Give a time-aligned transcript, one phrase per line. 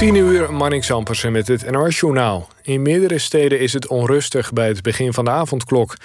[0.00, 2.48] 10 uur, Manning Sampersen met het NOS-journaal.
[2.62, 5.96] In meerdere steden is het onrustig bij het begin van de avondklok.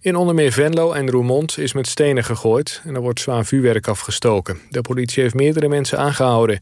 [0.00, 2.82] In onder meer Venlo en Roermond is met stenen gegooid...
[2.84, 4.60] en er wordt zwaar vuurwerk afgestoken.
[4.70, 6.60] De politie heeft meerdere mensen aangehouden.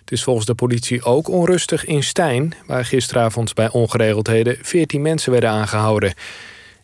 [0.00, 2.54] Het is volgens de politie ook onrustig in Stijn...
[2.66, 6.14] waar gisteravond bij ongeregeldheden 14 mensen werden aangehouden.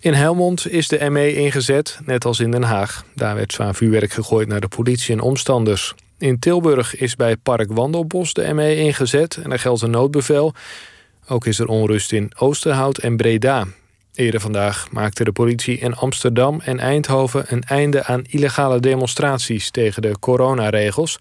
[0.01, 3.05] In Helmond is de ME ingezet, net als in Den Haag.
[3.15, 5.95] Daar werd zwaar vuurwerk gegooid naar de politie en omstanders.
[6.21, 10.55] In Tilburg is bij Park Wandelbos de ME ingezet en er geldt een noodbevel.
[11.29, 13.67] Ook is er onrust in Oosterhout en Breda.
[14.15, 20.03] Eerder vandaag maakte de politie in Amsterdam en Eindhoven een einde aan illegale demonstraties tegen
[20.03, 21.19] de coronaregels.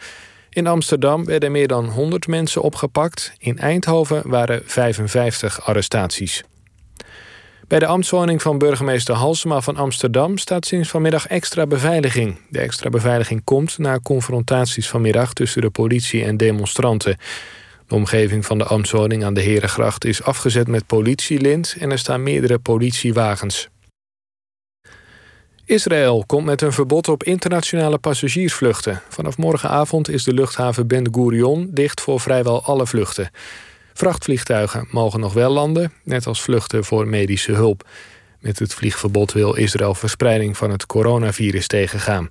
[0.50, 3.34] In Amsterdam werden meer dan 100 mensen opgepakt.
[3.38, 6.44] In Eindhoven waren 55 arrestaties.
[7.70, 12.38] Bij de ambtswoning van burgemeester Halsema van Amsterdam staat sinds vanmiddag extra beveiliging.
[12.50, 17.18] De extra beveiliging komt na confrontaties vanmiddag tussen de politie en demonstranten.
[17.88, 22.24] De omgeving van de ambtswoning aan de Herengracht is afgezet met politielint en er staan
[22.24, 23.70] meerdere politiewagens.
[25.66, 29.02] Israël komt met een verbod op internationale passagiersvluchten.
[29.10, 33.30] Vanaf morgenavond is de luchthaven Ben Gurion dicht voor vrijwel alle vluchten.
[34.00, 37.88] Vrachtvliegtuigen mogen nog wel landen, net als vluchten voor medische hulp.
[38.40, 42.30] Met het vliegverbod wil Israël verspreiding van het coronavirus tegengaan.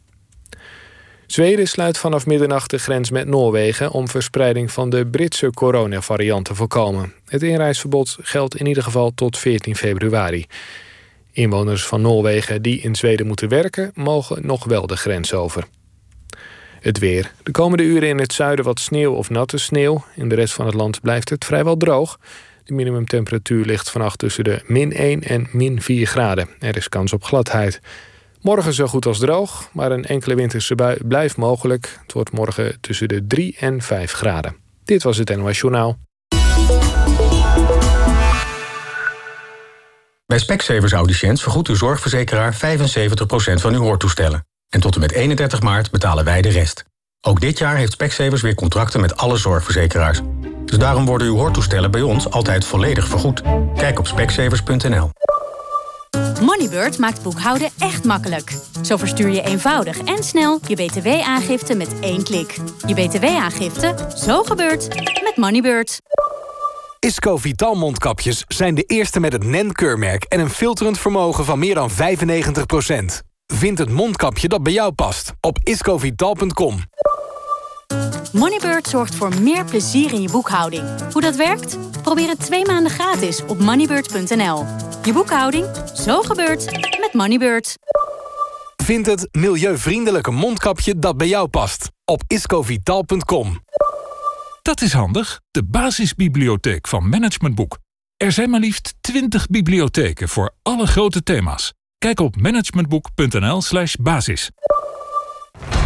[1.26, 6.54] Zweden sluit vanaf middernacht de grens met Noorwegen om verspreiding van de Britse coronavariant te
[6.54, 7.12] voorkomen.
[7.24, 10.46] Het inreisverbod geldt in ieder geval tot 14 februari.
[11.32, 15.64] Inwoners van Noorwegen die in Zweden moeten werken, mogen nog wel de grens over.
[16.80, 17.32] Het weer.
[17.42, 20.04] De komende uren in het zuiden wat sneeuw of natte sneeuw.
[20.14, 22.18] In de rest van het land blijft het vrijwel droog.
[22.64, 26.48] De minimumtemperatuur ligt vannacht tussen de min 1 en min 4 graden.
[26.58, 27.80] Er is kans op gladheid.
[28.40, 31.98] Morgen zo goed als droog, maar een enkele winterse bui blijft mogelijk.
[32.02, 34.56] Het wordt morgen tussen de 3 en 5 graden.
[34.84, 35.98] Dit was het NOS Journaal.
[40.26, 42.58] Bij Specsavers Audiciënt vergoedt uw zorgverzekeraar 75%
[43.60, 44.47] van uw hoortoestellen.
[44.68, 46.84] En tot en met 31 maart betalen wij de rest.
[47.20, 50.20] Ook dit jaar heeft Specsavers weer contracten met alle zorgverzekeraars.
[50.64, 53.42] Dus daarom worden uw hoortoestellen bij ons altijd volledig vergoed.
[53.76, 55.10] Kijk op specsavers.nl.
[56.40, 58.52] Moneybird maakt boekhouden echt makkelijk.
[58.82, 62.58] Zo verstuur je eenvoudig en snel je btw-aangifte met één klik.
[62.86, 64.88] Je btw-aangifte, zo gebeurt,
[65.22, 66.00] met Moneybird.
[66.98, 70.24] Isco Vital mondkapjes zijn de eerste met het NEN-keurmerk...
[70.24, 72.66] en een filterend vermogen van meer dan 95
[73.54, 76.78] Vind het mondkapje dat bij jou past op iscovital.com.
[78.32, 81.12] Moneybird zorgt voor meer plezier in je boekhouding.
[81.12, 81.78] Hoe dat werkt?
[82.02, 84.64] Probeer het twee maanden gratis op moneybird.nl.
[85.02, 86.64] Je boekhouding, zo gebeurt
[87.00, 87.74] met Moneybird.
[88.82, 93.60] Vind het milieuvriendelijke mondkapje dat bij jou past op iscovital.com.
[94.62, 97.78] Dat is handig, de basisbibliotheek van Management Boek.
[98.16, 101.72] Er zijn maar liefst 20 bibliotheken voor alle grote thema's.
[101.98, 104.50] Kijk op managementboek.nl slash basis.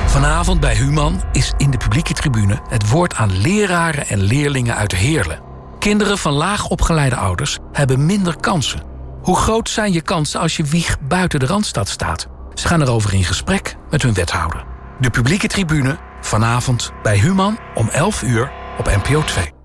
[0.06, 4.94] Vanavond bij Human is in de publieke tribune het woord aan leraren en leerlingen uit
[4.94, 5.42] Heerlen.
[5.78, 8.82] Kinderen van laag opgeleide ouders hebben minder kansen.
[9.22, 12.26] Hoe groot zijn je kansen als je wieg buiten de Randstad staat?
[12.54, 14.64] Ze gaan erover in gesprek met hun wethouder.
[15.00, 19.61] De publieke tribune vanavond bij Human om 11 uur op NPO 2.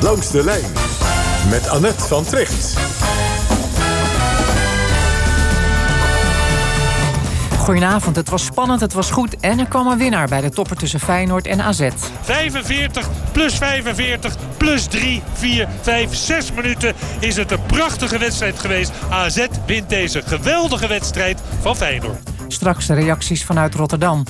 [0.00, 0.72] Langs de lijn
[1.50, 2.76] met Annette van Tricht.
[7.58, 10.76] Goedenavond, het was spannend, het was goed en er kwam een winnaar bij de topper
[10.76, 11.88] tussen Feyenoord en AZ.
[12.22, 18.92] 45 plus 45 plus 3, 4, 5, 6 minuten is het een prachtige wedstrijd geweest.
[19.10, 22.37] AZ wint deze geweldige wedstrijd van Feyenoord.
[22.48, 24.22] Straks de reacties vanuit Rotterdam.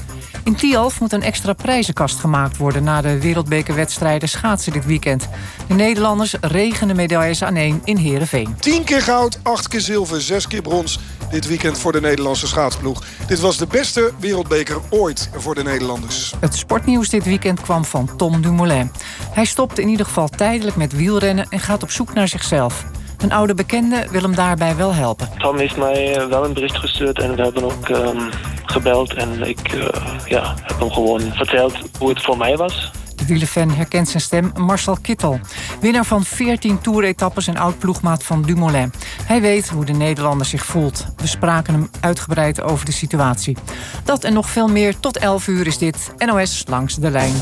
[0.45, 2.85] In Tialf moet een extra prijzenkast gemaakt worden...
[2.85, 5.29] na de wereldbekerwedstrijden schaatsen dit weekend.
[5.69, 8.57] De Nederlanders regenen medailles aan één in Heerenveen.
[8.59, 10.99] 10 keer goud, 8 keer zilver, 6 keer brons
[11.31, 13.03] dit weekend voor de Nederlandse schaatsploeg.
[13.27, 16.35] Dit was de beste wereldbeker ooit voor de Nederlanders.
[16.41, 18.91] Het sportnieuws dit weekend kwam van Tom Dumoulin.
[19.31, 22.85] Hij stopt in ieder geval tijdelijk met wielrennen en gaat op zoek naar zichzelf.
[23.19, 25.29] Een oude bekende wil hem daarbij wel helpen.
[25.39, 28.29] Tom heeft mij eh, wel een bericht gestuurd en we hebben ook um,
[28.65, 29.15] gebeld.
[29.15, 29.87] En ik uh,
[30.27, 32.91] ja, heb hem gewoon verteld hoe het voor mij was.
[33.17, 35.41] De wielenfan herkent zijn stem Marcel Kittel.
[35.81, 38.93] Winnaar van 14 toeretappes en oud-ploegmaat van Dumoulin.
[39.25, 41.07] Hij weet hoe de Nederlander zich voelt.
[41.17, 43.57] We spraken hem uitgebreid over de situatie.
[44.05, 47.35] Dat en nog veel meer tot 11 uur is dit NOS Langs de Lijn.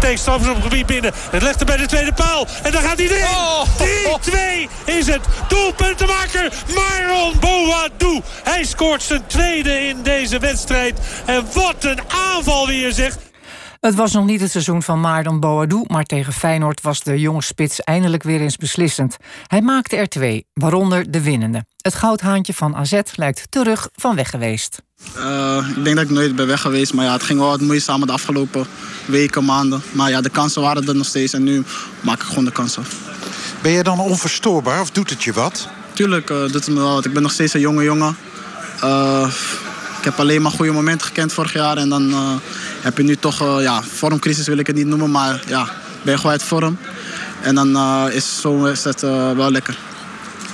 [0.00, 1.12] Steekt gebied binnen.
[1.30, 2.46] Het legt hem bij de tweede paal.
[2.62, 3.24] En dan gaat hij erin.
[3.24, 3.66] Oh.
[4.84, 5.20] 3-2 is het.
[5.48, 8.20] Doelpuntenmaker Maron Boadou.
[8.42, 10.98] Hij scoort zijn tweede in deze wedstrijd.
[11.24, 13.29] En wat een aanval weer zegt.
[13.80, 15.84] Het was nog niet het seizoen van Maardon Boadou...
[15.86, 19.16] maar tegen Feyenoord was de jonge spits eindelijk weer eens beslissend.
[19.46, 21.64] Hij maakte er twee, waaronder de winnende.
[21.76, 24.82] Het goudhaantje van AZ lijkt terug van weg geweest.
[25.16, 27.60] Uh, ik denk dat ik nooit ben weg geweest, maar ja, het ging wel wat
[27.60, 28.66] moeizaam de afgelopen
[29.04, 29.82] weken, maanden.
[29.92, 31.64] Maar ja, de kansen waren er nog steeds en nu
[32.00, 32.96] maak ik gewoon de kansen af.
[33.62, 35.68] Ben je dan onverstoorbaar of doet het je wat?
[35.92, 37.04] Tuurlijk uh, doet het me wel wat.
[37.04, 38.16] Ik ben nog steeds een jonge jongen.
[38.84, 39.32] Uh,
[39.98, 41.76] ik heb alleen maar goede momenten gekend vorig jaar.
[41.76, 42.32] En dan uh,
[42.80, 45.10] heb je nu toch, uh, ja, vormcrisis wil ik het niet noemen.
[45.10, 45.64] Maar ja,
[46.02, 46.78] ben je gewoon uit vorm.
[47.42, 49.00] En dan uh, is zo'n wedstrijd
[49.36, 49.78] wel lekker.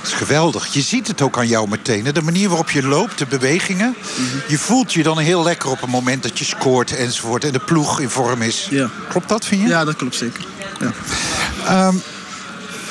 [0.07, 0.67] Dat is geweldig.
[0.67, 2.05] Je ziet het ook aan jou meteen.
[2.05, 3.89] De manier waarop je loopt, de bewegingen.
[3.89, 4.41] Mm -hmm.
[4.49, 7.45] Je voelt je dan heel lekker op het moment dat je scoort enzovoort.
[7.45, 8.67] En de ploeg in vorm is.
[8.71, 8.91] Ja.
[9.09, 9.69] Klopt dat, vind je?
[9.69, 10.45] Ja, dat klopt zeker.
[10.81, 11.87] Ja.
[11.87, 12.03] Um,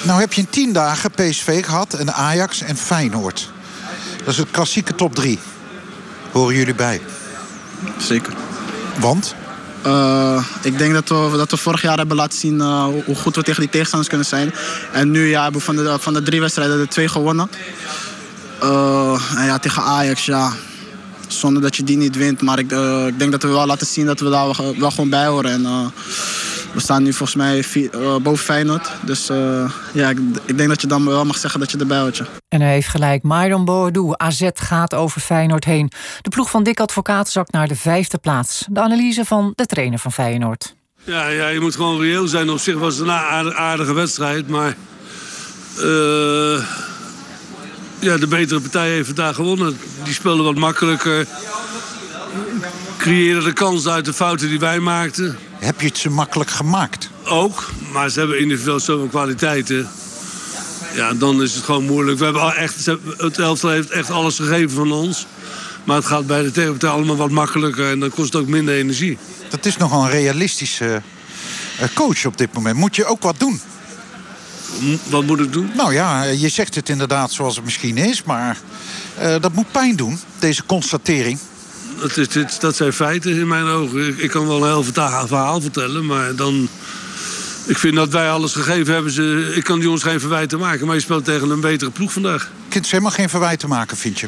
[0.01, 3.51] nou heb je in tien dagen PSV gehad en Ajax en Feyenoord.
[4.17, 5.39] Dat is het klassieke top drie.
[6.31, 7.01] Horen jullie bij?
[7.97, 8.33] Zeker.
[9.00, 9.36] Want?
[9.86, 13.36] Uh, ik denk dat we, dat we vorig jaar hebben laten zien uh, hoe goed
[13.36, 14.53] we tegen die tegenstanders kunnen zijn.
[14.92, 17.50] En nu ja, hebben we van de, van de drie wedstrijden de twee gewonnen.
[18.63, 20.51] Uh, en ja, tegen Ajax, ja.
[21.27, 22.42] Zonder dat je die niet wint.
[22.42, 22.71] Maar ik,
[23.07, 25.51] ik denk dat we wel laten zien dat we daar wel, wel gewoon bij horen.
[25.51, 25.92] En,
[26.75, 28.92] we staan nu volgens mij vier, uh, boven Feyenoord.
[29.01, 32.00] Dus uh, ja, ik, ik, denk dat je dan wel mag zeggen dat je erbij
[32.00, 32.18] hoort.
[32.18, 32.25] Ja.
[32.48, 33.24] En hij heeft gelijk.
[33.24, 35.92] Myron Boadu, AZ gaat over Feyenoord heen.
[36.22, 38.66] De ploeg van Dick Advocaat zakt naar de vijfde plaats.
[38.69, 40.75] De analyse van de trainer van Feyenoord.
[41.04, 42.50] Ja, ja je moet gewoon reëel zijn.
[42.50, 44.48] Op zich was het een aardige, aardige wedstrijd.
[44.48, 44.75] Maar
[45.80, 46.63] uh,
[48.00, 49.78] ja, de betere partij heeft vandaag gewonnen.
[50.04, 51.28] Die speelden wat makkelijker.
[52.98, 55.38] Creëerden de kans uit de fouten die wij maakten.
[55.60, 57.10] Heb je het ze makkelijk gemaakt?
[57.25, 59.90] Ook, maar ze hebben individueel zoveel kwaliteiten.
[60.94, 62.18] Ja, dan is het gewoon moeilijk.
[62.18, 62.86] We hebben echt,
[63.18, 65.25] het elftal heeft echt alles gegeven van ons.
[65.84, 68.75] Maar het gaat bij de tegenpartij allemaal wat makkelijker en dan kost het ook minder
[68.75, 69.18] energie.
[69.50, 71.02] Dat is nogal een realistische
[71.94, 72.78] coach op dit moment.
[72.78, 73.62] Moet je ook wat doen?
[75.10, 75.72] Wat moet ik doen?
[75.75, 78.57] Nou ja, je zegt het inderdaad zoals het misschien is, maar
[79.19, 81.40] uh, dat moet pijn doen, deze constatering.
[82.00, 84.07] Dat, is, dat zijn feiten in mijn ogen.
[84.07, 84.83] Ik, ik kan wel een heel
[85.27, 86.69] verhaal vertellen, maar dan...
[87.68, 89.12] Ik vind dat wij alles gegeven hebben.
[89.12, 92.12] Ze, ik kan die jongens geen verwijten maken, maar je speelt tegen een betere ploeg
[92.12, 92.51] vandaag.
[92.69, 94.27] Kunt ze helemaal geen verwijten maken, vind je?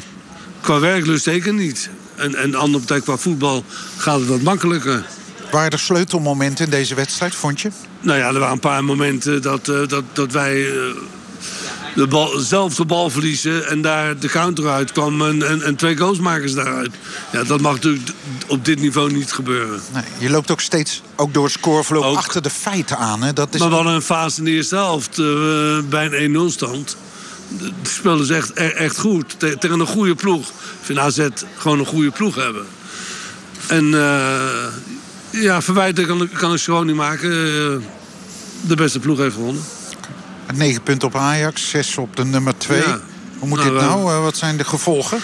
[0.60, 1.90] Qua werklust zeker niet.
[2.16, 3.64] En, en de andere partij qua voetbal
[3.96, 5.06] gaat het wat makkelijker.
[5.50, 7.70] Waren er sleutelmomenten in deze wedstrijd, vond je?
[8.00, 10.66] Nou ja, er waren een paar momenten dat, uh, dat, dat wij...
[11.98, 15.76] De bal, zelf de bal verliezen en daar de counter uit kwam en, en, en
[15.76, 16.90] twee goals maken ze daaruit.
[17.32, 18.10] Ja, dat mag natuurlijk
[18.46, 19.80] op dit niveau niet gebeuren.
[19.92, 23.22] Nee, je loopt ook steeds, ook door scoreverloop, ook, achter de feiten aan.
[23.22, 23.32] Hè?
[23.32, 26.52] Dat is maar we hadden een fase in de eerste helft uh, bij een 1-0
[26.52, 26.96] stand.
[27.58, 29.34] De spelen ze echt, echt goed.
[29.38, 30.48] Tegen een goede ploeg.
[30.48, 32.66] Ik vind AZ gewoon een goede ploeg hebben.
[33.66, 34.66] En uh,
[35.30, 37.30] ja, verwijten kan, kan ik gewoon niet maken.
[37.30, 37.76] Uh,
[38.60, 39.62] de beste ploeg heeft gewonnen.
[40.54, 42.78] 9 punten op Ajax, 6 op de nummer 2.
[42.78, 43.00] Ja.
[43.38, 44.12] Hoe moet nou, dit nou?
[44.12, 45.18] Uh, wat zijn de gevolgen?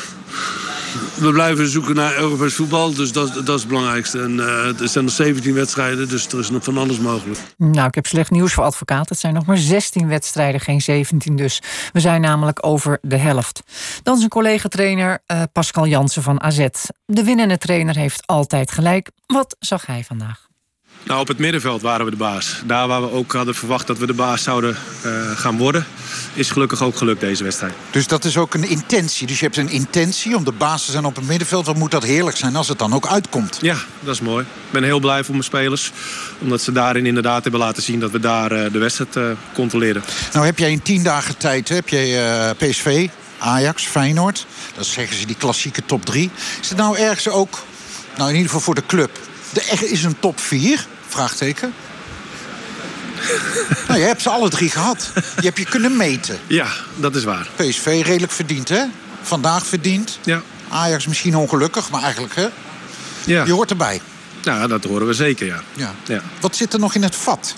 [1.15, 4.23] We blijven zoeken naar Europees voetbal, dus dat, dat is het belangrijkste.
[4.23, 7.41] En uh, er zijn nog 17 wedstrijden, dus er is nog van alles mogelijk.
[7.57, 9.07] Nou, ik heb slecht nieuws voor advocaten.
[9.09, 11.63] Het zijn nog maar 16 wedstrijden, geen 17 dus.
[11.93, 13.63] We zijn namelijk over de helft.
[14.03, 16.67] Dan zijn collega-trainer uh, Pascal Jansen van AZ.
[17.07, 19.11] De winnende trainer heeft altijd gelijk.
[19.27, 20.49] Wat zag hij vandaag?
[21.05, 22.63] Nou, op het middenveld waren we de baas.
[22.65, 25.87] Daar waar we ook hadden verwacht dat we de baas zouden uh, gaan worden...
[26.35, 27.75] is gelukkig ook gelukt deze wedstrijd.
[27.91, 29.27] Dus dat is ook een intentie.
[29.27, 31.67] Dus je hebt een intentie om de baas te zijn op het middenveld.
[31.67, 33.59] Wat moet dat heerlijk zijn als het dan ook uitkomt?
[33.61, 34.45] Ja, dat is mooi.
[34.45, 35.93] Ik ben heel blij voor mijn spelers.
[36.39, 40.03] Omdat ze daarin inderdaad hebben laten zien dat we daar uh, de wedstrijd uh, controleren.
[40.33, 43.09] Nou heb jij in tien dagen tijd heb jij, PSV,
[43.39, 44.47] Ajax, Feyenoord.
[44.75, 46.31] Dat zeggen ze die klassieke top drie.
[46.61, 47.63] Is het nou ergens ook,
[48.17, 49.19] nou in ieder geval voor de club...
[49.55, 51.75] Er is een top 4, vraagteken.
[53.89, 55.11] nou, je hebt ze alle drie gehad.
[55.15, 56.39] Je hebt je kunnen meten.
[56.47, 56.67] Ja,
[56.97, 57.49] dat is waar.
[57.57, 58.85] PSV redelijk verdiend, hè?
[59.23, 60.19] Vandaag verdiend.
[60.25, 60.43] Ja.
[60.69, 62.47] Ajax misschien ongelukkig, maar eigenlijk, hè?
[63.25, 63.45] Ja.
[63.45, 64.01] Je hoort erbij.
[64.43, 65.63] Ja, dat horen we zeker, ja.
[65.73, 65.95] ja.
[66.05, 66.21] ja.
[66.41, 67.55] Wat zit er nog in het vat?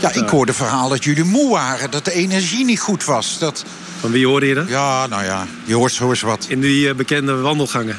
[0.00, 1.90] Ja, ik hoorde verhaal dat jullie moe waren.
[1.90, 3.38] Dat de energie niet goed was.
[3.38, 3.64] Dat...
[4.00, 4.68] Van wie hoorde je dat?
[4.68, 6.46] Ja, nou ja, je hoort zo eens wat.
[6.48, 7.98] In die uh, bekende wandelgangen.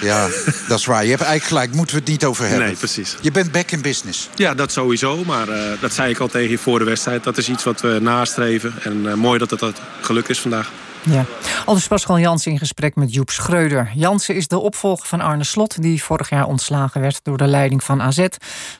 [0.00, 0.28] Ja,
[0.68, 1.04] dat is waar.
[1.04, 1.74] Je hebt eigenlijk gelijk.
[1.74, 2.66] Moeten we het niet over hebben.
[2.66, 3.16] Nee, precies.
[3.20, 4.28] Je bent back in business.
[4.34, 5.24] Ja, dat sowieso.
[5.24, 7.24] Maar uh, dat zei ik al tegen je voor de wedstrijd.
[7.24, 8.74] Dat is iets wat we nastreven.
[8.82, 10.70] En uh, mooi dat het, dat gelukt is vandaag.
[11.02, 11.24] Ja.
[11.64, 13.90] Aldus Pascal Jansen in gesprek met Joep Schreuder.
[13.94, 15.82] Jansen is de opvolger van Arne Slot...
[15.82, 18.26] die vorig jaar ontslagen werd door de leiding van AZ.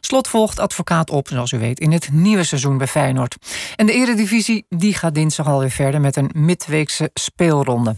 [0.01, 3.37] Slot volgt advocaat op, zoals u weet, in het nieuwe seizoen bij Feyenoord.
[3.77, 6.01] En de eredivisie die gaat dinsdag alweer verder...
[6.01, 7.97] met een midweekse speelronde.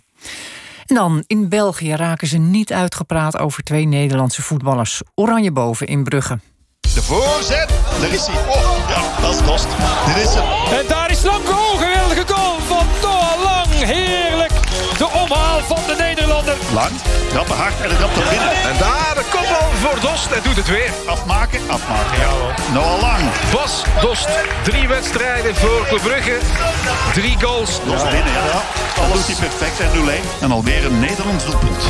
[0.86, 5.02] En dan, in België raken ze niet uitgepraat over twee Nederlandse voetballers.
[5.14, 6.38] Oranje boven in Brugge.
[6.80, 7.70] De voorzet,
[8.00, 8.48] daar is hij.
[8.48, 9.66] Oh, ja, dat is Dost.
[10.06, 10.78] Dit is hem.
[10.78, 11.48] En daar is Lang.
[11.48, 13.66] Oh, geweldige goal van Noah Lang.
[13.66, 14.41] Heerlijk.
[15.02, 16.54] De omhaal van de Nederlander.
[16.75, 16.90] Lang,
[17.28, 18.52] trappen hard en de trapt er binnen.
[18.52, 20.30] En daar de kopbal voor Dost.
[20.30, 20.90] En doet het weer.
[21.06, 22.18] Afmaken, afmaken.
[22.18, 22.32] Ja,
[22.73, 23.23] Noah Lang.
[23.52, 24.28] Bas Dost.
[24.62, 26.38] Drie wedstrijden voor Club Brugge.
[27.12, 27.80] Drie goals.
[27.85, 28.62] Dost binnen, ja.
[29.02, 29.90] Alles doet hij perfect en
[30.38, 30.40] 0-1.
[30.40, 31.82] En alweer een Nederlands doelpunt.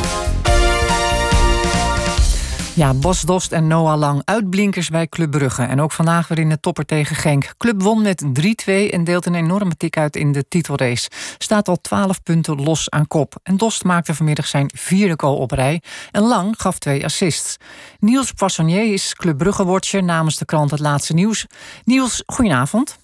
[2.74, 5.62] Ja, Bas Dost en Noah Lang uitblinkers bij Club Brugge.
[5.62, 7.54] En ook vandaag weer in de topper tegen Genk.
[7.56, 11.10] Club won met 3-2 en deelt een enorme tik uit in de titelrace.
[11.38, 13.34] Staat al 12 punten los aan kop.
[13.42, 15.82] En Dost maakte vanmiddag zijn vierde goal op rij.
[16.10, 17.56] En Lang gaf twee assists.
[17.98, 21.46] Niels Poissonnier is Club Brugge-watcher namens de krant Het Laatste Nieuws.
[21.84, 22.98] Niels, goedenavond.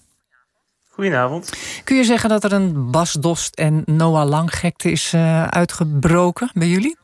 [0.89, 1.51] Goedenavond.
[1.83, 6.49] Kun je zeggen dat er een Bas Dost en Noah Lang gekte is uh, uitgebroken
[6.53, 6.97] bij jullie?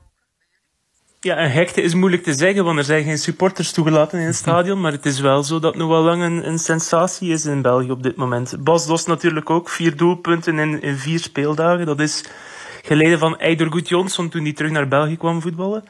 [1.25, 4.35] Ja, een hekte is moeilijk te zeggen, want er zijn geen supporters toegelaten in het
[4.35, 4.81] stadion.
[4.81, 8.03] Maar het is wel zo dat Noah Lang een, een sensatie is in België op
[8.03, 8.55] dit moment.
[8.59, 11.85] Bas Dos natuurlijk ook, vier doelpunten in, in vier speeldagen.
[11.85, 12.23] Dat is
[12.81, 15.83] geleden van Eidur Gudjonsson toen hij terug naar België kwam voetballen.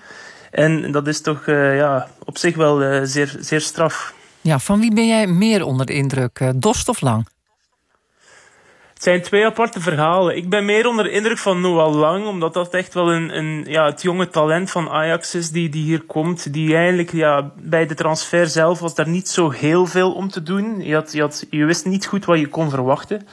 [0.52, 4.14] En dat is toch uh, ja, op zich wel uh, zeer, zeer straf.
[4.42, 7.28] Ja, van wie ben jij meer onder de indruk, uh, Dost of Lang?
[9.06, 10.36] Zijn twee aparte verhalen.
[10.36, 13.66] Ik ben meer onder de indruk van Noah Lang, omdat dat echt wel een, een,
[13.68, 16.54] ja, het jonge talent van Ajax is die, die hier komt.
[16.54, 20.44] Die eigenlijk ja, bij de transfer zelf was daar niet zo heel veel om te
[20.44, 20.82] doen.
[20.82, 23.28] Je, had, je, had, je wist niet goed wat je kon verwachten.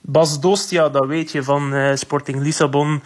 [0.00, 3.02] Bas Dost, ja, dat weet je van uh, Sporting Lissabon.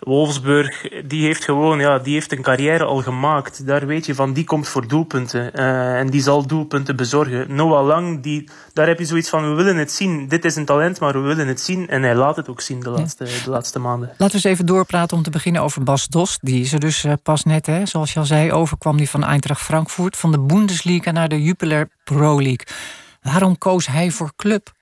[0.00, 3.66] Wolfsburg, die heeft gewoon ja, die heeft een carrière al gemaakt.
[3.66, 5.50] Daar weet je van, die komt voor doelpunten.
[5.54, 7.54] Uh, en die zal doelpunten bezorgen.
[7.54, 10.28] Noah Lang, die, daar heb je zoiets van, we willen het zien.
[10.28, 11.88] Dit is een talent, maar we willen het zien.
[11.88, 14.08] En hij laat het ook zien de laatste, de laatste maanden.
[14.08, 16.38] Laten we eens even doorpraten om te beginnen over Bas Dost.
[16.42, 19.24] Die is er dus uh, pas net, hè, zoals je al zei, overkwam die van
[19.24, 20.16] Eintracht Frankfurt.
[20.16, 22.66] Van de Bundesliga naar de Jupiler Pro League.
[23.22, 24.72] Waarom koos hij voor club?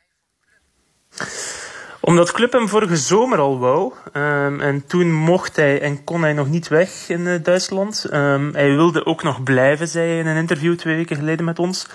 [2.00, 3.93] Omdat Club hem vorige zomer al wou.
[4.12, 8.07] Um, en toen mocht hij en kon hij nog niet weg in uh, Duitsland.
[8.12, 11.59] Um, hij wilde ook nog blijven, zei hij in een interview twee weken geleden met
[11.59, 11.87] ons.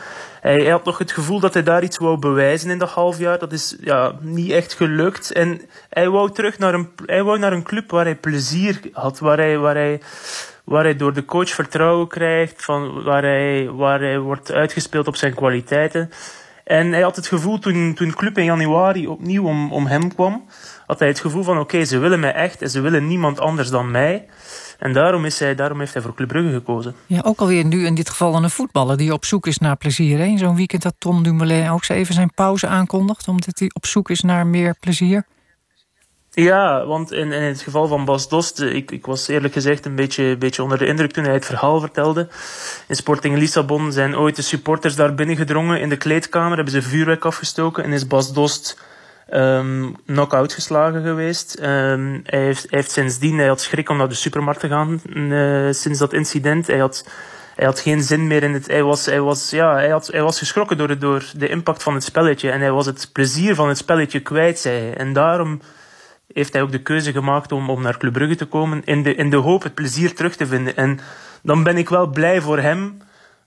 [0.41, 3.17] Hij, hij, had nog het gevoel dat hij daar iets wou bewijzen in dat half
[3.17, 3.39] jaar.
[3.39, 5.31] Dat is ja, niet echt gelukt.
[5.31, 9.19] En hij wou terug naar een, hij wou naar een club waar hij plezier had.
[9.19, 10.01] Waar hij, waar hij,
[10.63, 12.63] waar hij door de coach vertrouwen krijgt.
[12.63, 16.11] Van waar, hij, waar hij wordt uitgespeeld op zijn kwaliteiten.
[16.63, 20.43] En hij had het gevoel toen, toen Club in januari opnieuw om, om hem kwam,
[20.87, 23.69] had hij het gevoel van oké, ze willen mij echt en ze willen niemand anders
[23.69, 24.25] dan mij.
[24.79, 26.95] En daarom, is hij, daarom heeft hij voor Club Brugge gekozen.
[27.05, 30.37] Ja, ook alweer nu in dit geval een voetballer die op zoek is naar plezier.
[30.37, 34.21] Zo'n weekend dat Tom Dumoulin ook even zijn pauze aankondigt, omdat hij op zoek is
[34.21, 35.25] naar meer plezier.
[36.35, 39.95] Ja, want in, in het geval van Bas Dost, ik, ik was eerlijk gezegd een
[39.95, 42.27] beetje, beetje onder de indruk toen hij het verhaal vertelde.
[42.87, 47.25] In Sporting Lissabon zijn ooit de supporters daar binnengedrongen in de kleedkamer, hebben ze vuurwerk
[47.25, 48.79] afgestoken en is Bas Dost
[49.33, 51.59] um, knock-out geslagen geweest.
[51.59, 55.01] Um, hij, heeft, hij heeft sindsdien, hij had schrik om naar de supermarkt te gaan
[55.13, 56.67] uh, sinds dat incident.
[56.67, 57.07] Hij had,
[57.55, 58.67] hij had geen zin meer in het.
[58.67, 61.93] Hij was, hij was, ja, hij had, hij was geschrokken door door de impact van
[61.93, 64.93] het spelletje en hij was het plezier van het spelletje kwijt, zei hij.
[64.93, 65.61] En daarom
[66.33, 69.15] heeft hij ook de keuze gemaakt om, om naar Club Brugge te komen in de,
[69.15, 70.75] in de hoop het plezier terug te vinden.
[70.75, 70.99] En
[71.43, 72.97] dan ben ik wel blij voor hem.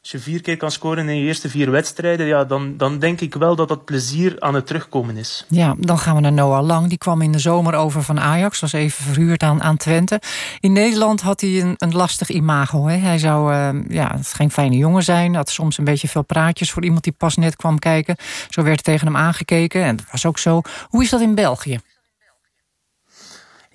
[0.00, 3.21] Als je vier keer kan scoren in je eerste vier wedstrijden, ja, dan, dan denk
[3.21, 5.45] ik wel dat dat plezier aan het terugkomen is.
[5.49, 6.88] Ja, dan gaan we naar Noah Lang.
[6.88, 10.21] Die kwam in de zomer over van Ajax, was even verhuurd aan, aan Twente.
[10.61, 12.87] In Nederland had hij een, een lastig imago.
[12.87, 12.97] Hè?
[12.97, 16.85] Hij zou uh, ja, geen fijne jongen zijn, had soms een beetje veel praatjes voor
[16.85, 18.16] iemand die pas net kwam kijken.
[18.49, 20.61] Zo werd tegen hem aangekeken en dat was ook zo.
[20.88, 21.81] Hoe is dat in België?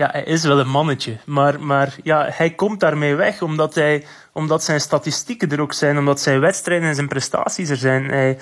[0.01, 1.17] Ja, hij is wel een mannetje.
[1.25, 5.97] Maar, maar ja, hij komt daarmee weg omdat, hij, omdat zijn statistieken er ook zijn.
[5.97, 8.05] Omdat zijn wedstrijden en zijn prestaties er zijn.
[8.05, 8.37] Hij,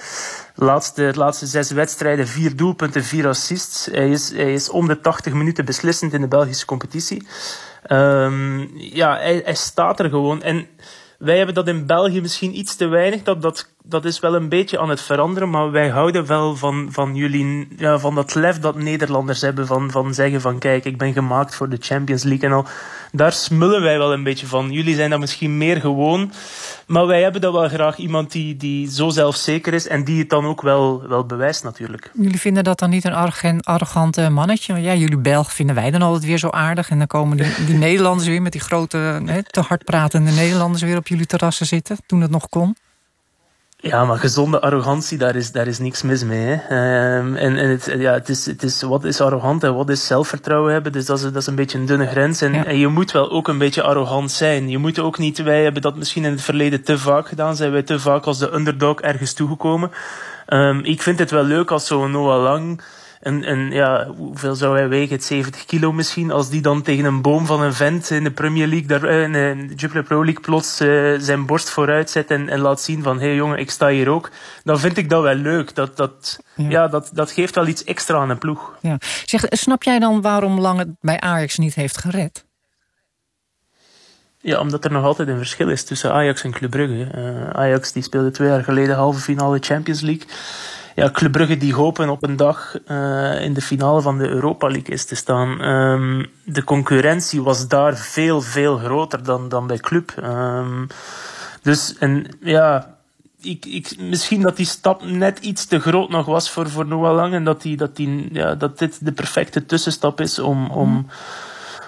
[0.55, 3.85] laatste, de laatste zes wedstrijden, vier doelpunten, vier assists.
[3.85, 7.27] Hij is, hij is om de 80 minuten beslissend in de Belgische competitie.
[7.87, 10.41] Um, ja, hij, hij staat er gewoon.
[10.41, 10.67] En
[11.19, 13.23] wij hebben dat in België misschien iets te weinig.
[13.23, 16.88] Dat, dat dat is wel een beetje aan het veranderen, maar wij houden wel van,
[16.91, 20.97] van jullie, ja, van dat lef dat Nederlanders hebben, van, van zeggen van kijk, ik
[20.97, 22.65] ben gemaakt voor de Champions League en al.
[23.11, 24.71] Daar smullen wij wel een beetje van.
[24.71, 26.31] Jullie zijn dat misschien meer gewoon,
[26.87, 30.29] maar wij hebben dat wel graag iemand die, die zo zelfzeker is en die het
[30.29, 32.11] dan ook wel, wel bewijst natuurlijk.
[32.13, 34.73] Jullie vinden dat dan niet een arrogant, arrogant mannetje?
[34.73, 37.65] Want ja, jullie Belgen vinden wij dan altijd weer zo aardig en dan komen die,
[37.65, 41.97] die Nederlanders weer met die grote, te hard pratende Nederlanders weer op jullie terrassen zitten,
[42.05, 42.75] toen het nog kon.
[43.81, 46.45] Ja, maar gezonde arrogantie, daar is, daar is niks mis mee.
[46.45, 47.17] Hè.
[47.17, 50.07] Um, en en het, ja, het, is, het is, wat is arrogant en wat is
[50.07, 50.91] zelfvertrouwen hebben?
[50.91, 52.41] Dus dat is, dat is een beetje een dunne grens.
[52.41, 54.69] En, en je moet wel ook een beetje arrogant zijn.
[54.69, 57.55] Je moet ook niet, wij hebben dat misschien in het verleden te vaak gedaan.
[57.55, 59.91] Zijn wij te vaak als de underdog ergens toegekomen.
[60.48, 62.81] Um, ik vind het wel leuk als zo'n Noah Lang
[63.19, 65.21] en, en ja, hoeveel zou hij wegen?
[65.21, 66.31] 70 kilo misschien.
[66.31, 69.23] Als die dan tegen een boom van een vent in de Premier League, daar, eh,
[69.23, 73.03] in de Jupiler Pro League, plots uh, zijn borst vooruit zet en, en laat zien
[73.03, 74.31] van, hé hey jongen, ik sta hier ook.
[74.63, 75.75] Dan vind ik dat wel leuk.
[75.75, 76.69] Dat, dat, ja.
[76.69, 76.88] ja.
[76.88, 78.77] dat, dat geeft wel iets extra aan een ploeg.
[78.81, 78.97] Ja.
[79.25, 82.45] Zeg, snap jij dan waarom Lang het bij Ajax niet heeft gered?
[84.41, 87.11] Ja, omdat er nog altijd een verschil is tussen Ajax en Club Brugge.
[87.15, 90.27] Uh, Ajax die speelde twee jaar geleden halve finale Champions League
[90.99, 94.67] ja, Club Brugge die hopen op een dag uh, in de finale van de Europa
[94.67, 95.61] League is te staan.
[95.61, 100.13] Um, de concurrentie was daar veel, veel groter dan, dan bij Club.
[100.23, 100.87] Um,
[101.61, 102.97] dus en ja,
[103.41, 107.15] ik, ik, misschien dat die stap net iets te groot nog was voor, voor Noah
[107.15, 107.33] Lang.
[107.33, 111.07] En dat, die, dat, die, ja, dat dit de perfecte tussenstap is om, om,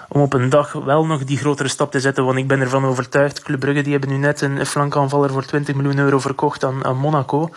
[0.08, 2.24] om op een dag wel nog die grotere stap te zetten.
[2.24, 5.74] Want ik ben ervan overtuigd, Club Brugge die hebben nu net een flankaanvaller voor 20
[5.74, 7.50] miljoen euro verkocht aan Monaco.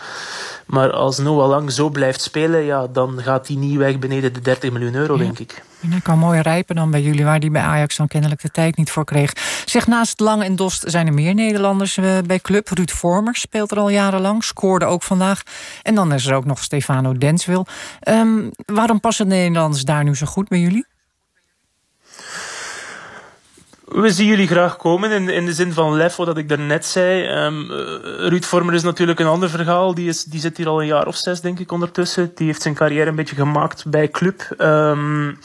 [0.66, 4.42] Maar als Noah Lang zo blijft spelen, ja, dan gaat hij niet weg beneden de
[4.42, 5.64] 30 miljoen euro, denk ik.
[5.80, 8.78] hij kan mooi rijpen dan bij jullie, waar hij bij Ajax dan kennelijk de tijd
[8.78, 9.34] niet voor kreeg.
[9.66, 12.70] Zeg, naast Lang en Dost zijn er meer Nederlanders eh, bij club.
[12.70, 15.42] Ruud Vormer speelt er al jarenlang, scoorde ook vandaag.
[15.82, 17.66] En dan is er ook nog Stefano Denswil.
[18.08, 20.86] Um, waarom passen de Nederlanders daar nu zo goed bij jullie?
[23.86, 27.28] We zien jullie graag komen in, in de zin van lef, wat ik daarnet zei.
[27.46, 29.94] Um, Ruud Vormer is natuurlijk een ander verhaal.
[29.94, 32.32] Die, is, die zit hier al een jaar of zes, denk ik, ondertussen.
[32.36, 34.56] Die heeft zijn carrière een beetje gemaakt bij club.
[34.58, 35.40] Um,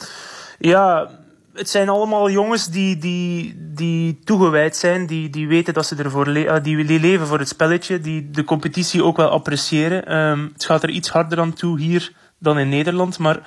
[0.59, 1.09] ja,
[1.53, 5.05] het zijn allemaal jongens die, die, die toegewijd zijn.
[5.05, 7.99] Die, die weten dat ze ervoor le die, die leven voor het spelletje.
[7.99, 10.15] Die de competitie ook wel appreciëren.
[10.17, 13.19] Um, het gaat er iets harder aan toe hier dan in Nederland.
[13.19, 13.39] Maar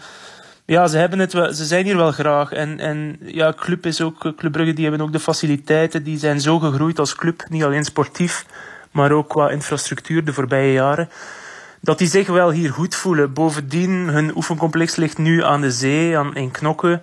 [0.66, 2.52] ja, ze, hebben het wel, ze zijn hier wel graag.
[2.52, 6.02] En, en ja, Club is ook, Club Brugge, die hebben ook de faciliteiten.
[6.02, 7.44] Die zijn zo gegroeid als club.
[7.48, 8.46] Niet alleen sportief,
[8.90, 11.08] maar ook qua infrastructuur de voorbije jaren.
[11.80, 13.32] Dat die zich wel hier goed voelen.
[13.32, 17.02] Bovendien, hun oefencomplex ligt nu aan de zee, aan, in Knokken.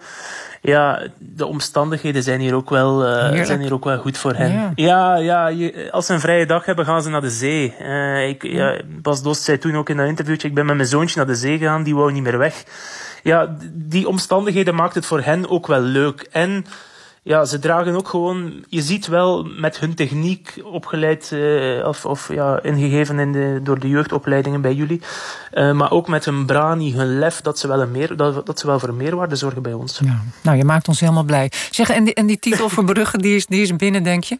[0.62, 4.52] Ja, de omstandigheden zijn hier ook wel, uh, zijn hier ook wel goed voor hen.
[4.52, 7.76] Ja, ja, ja je, als ze een vrije dag hebben, gaan ze naar de zee.
[7.82, 10.88] Uh, ik, ja, Bas Dost zei toen ook in dat interviewtje, ik ben met mijn
[10.88, 12.63] zoontje naar de zee gegaan, die wou niet meer weg
[13.24, 16.28] ja, die omstandigheden maakt het voor hen ook wel leuk.
[16.32, 16.66] En
[17.24, 22.34] ja, ze dragen ook gewoon, je ziet wel met hun techniek opgeleid uh, of, of
[22.34, 25.02] ja, ingegeven in de, door de jeugdopleidingen bij jullie,
[25.54, 28.60] uh, maar ook met hun brani, hun lef, dat ze wel, een meer, dat, dat
[28.60, 30.00] ze wel voor meerwaarde zorgen bij ons.
[30.04, 30.22] Ja.
[30.44, 31.52] Nou, je maakt ons helemaal blij.
[31.72, 34.40] Zeg, en die, en die titel voor Brugge, die is, die is binnen, denk je?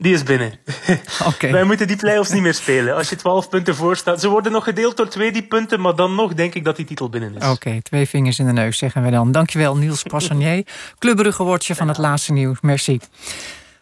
[0.00, 0.52] Die is binnen.
[1.26, 1.52] Okay.
[1.52, 2.94] Wij moeten die play-offs niet meer spelen.
[2.94, 4.20] Als je 12 punten voor staat.
[4.20, 6.84] Ze worden nog gedeeld door twee die punten, maar dan nog denk ik dat die
[6.84, 7.48] titel binnen is.
[7.48, 9.32] Oké, twee vingers in de neus zeggen we dan.
[9.32, 10.66] Dankjewel Niels Passanier.
[10.98, 12.60] Clubbrugge van het laatste nieuws.
[12.60, 12.98] Merci.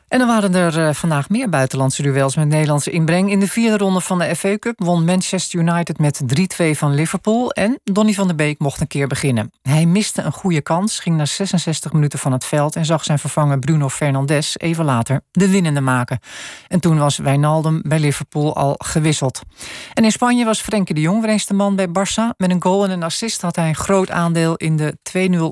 [0.09, 3.31] En dan waren er uh, vandaag meer buitenlandse duels met Nederlandse inbreng.
[3.31, 6.21] In de vierde ronde van de FA Cup won Manchester United met
[6.63, 7.51] 3-2 van Liverpool.
[7.51, 9.53] En Donny van der Beek mocht een keer beginnen.
[9.63, 12.77] Hij miste een goede kans, ging na 66 minuten van het veld...
[12.77, 16.19] en zag zijn vervanger Bruno Fernandes even later de winnende maken.
[16.69, 19.41] En toen was Wijnaldum bij Liverpool al gewisseld.
[19.95, 22.37] En in Spanje was Frenkie de Jong weer de man bij Barça.
[22.37, 24.97] Met een goal en een assist had hij een groot aandeel in de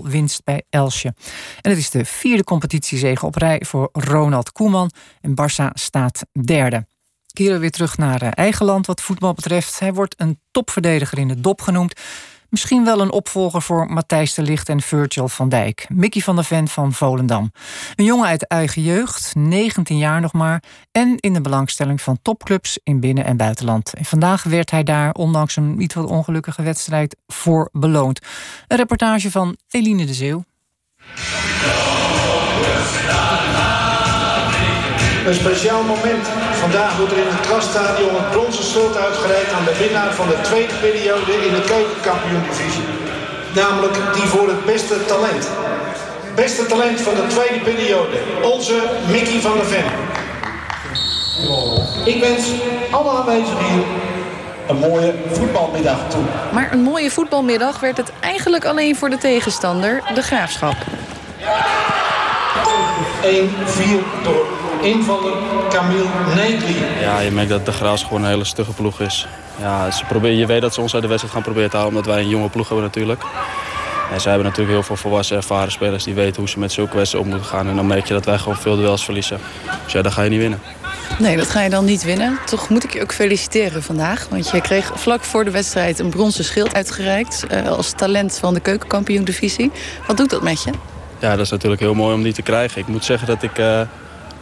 [0.05, 1.15] 2-0 winst bij Elsje.
[1.61, 4.91] En het is de vierde competitiezege op rij voor Ronald Koeman.
[5.21, 6.87] En Barça staat derde.
[7.33, 9.79] Keren we weer terug naar eh, eigen land wat voetbal betreft.
[9.79, 12.01] Hij wordt een topverdediger in de dop genoemd.
[12.49, 15.87] Misschien wel een opvolger voor Matthijs de Ligt en Virgil van Dijk.
[15.89, 17.53] Mickey van der Ven van Volendam.
[17.95, 20.63] Een jongen uit eigen jeugd, 19 jaar nog maar...
[20.93, 23.95] en in de belangstelling van topclubs in binnen- en buitenland.
[23.95, 27.17] En vandaag werd hij daar, ondanks een niet wat ongelukkige wedstrijd...
[27.27, 28.21] voor beloond.
[28.69, 30.45] Een reportage van Eline de Zeeuw.
[35.27, 36.27] Een speciaal moment.
[36.53, 40.41] Vandaag wordt er in het Traststadion het bronzen slot uitgereikt aan de winnaar van de
[40.41, 42.85] tweede periode in de keukenkampioen-divisie.
[43.55, 45.49] Namelijk die voor het beste talent.
[46.35, 48.17] Beste talent van de tweede periode.
[48.43, 49.85] Onze Mickey van der Ven.
[52.05, 52.45] Ik wens
[52.91, 53.85] alle aanwezigen hier
[54.69, 56.23] een mooie voetbalmiddag toe.
[56.53, 60.77] Maar een mooie voetbalmiddag werd het eigenlijk alleen voor de tegenstander, de Graafschap.
[63.23, 64.47] 1-4 door
[64.87, 65.33] invaller
[65.71, 66.77] Camille Negli.
[67.01, 69.27] Ja, je merkt dat de Graas gewoon een hele stugge ploeg is.
[69.61, 71.93] Ja, ze proberen, je weet dat ze ons uit de wedstrijd gaan proberen te halen...
[71.93, 73.23] omdat wij een jonge ploeg hebben natuurlijk.
[74.13, 76.05] En zij hebben natuurlijk heel veel volwassen, ervaren spelers...
[76.05, 77.69] die weten hoe ze met zulke wedstrijden om moeten gaan.
[77.69, 79.39] En dan merk je dat wij gewoon veel duels verliezen.
[79.85, 80.61] Dus ja, dan ga je niet winnen.
[81.19, 82.39] Nee, dat ga je dan niet winnen.
[82.47, 84.27] Toch moet ik je ook feliciteren vandaag.
[84.31, 87.47] Want je kreeg vlak voor de wedstrijd een bronzen schild uitgereikt...
[87.53, 89.71] Uh, als talent van de keukenkampioen-divisie.
[90.07, 90.71] Wat doet dat met je?
[91.19, 92.81] Ja, dat is natuurlijk heel mooi om die te krijgen.
[92.81, 93.59] Ik moet zeggen dat ik...
[93.59, 93.81] Uh,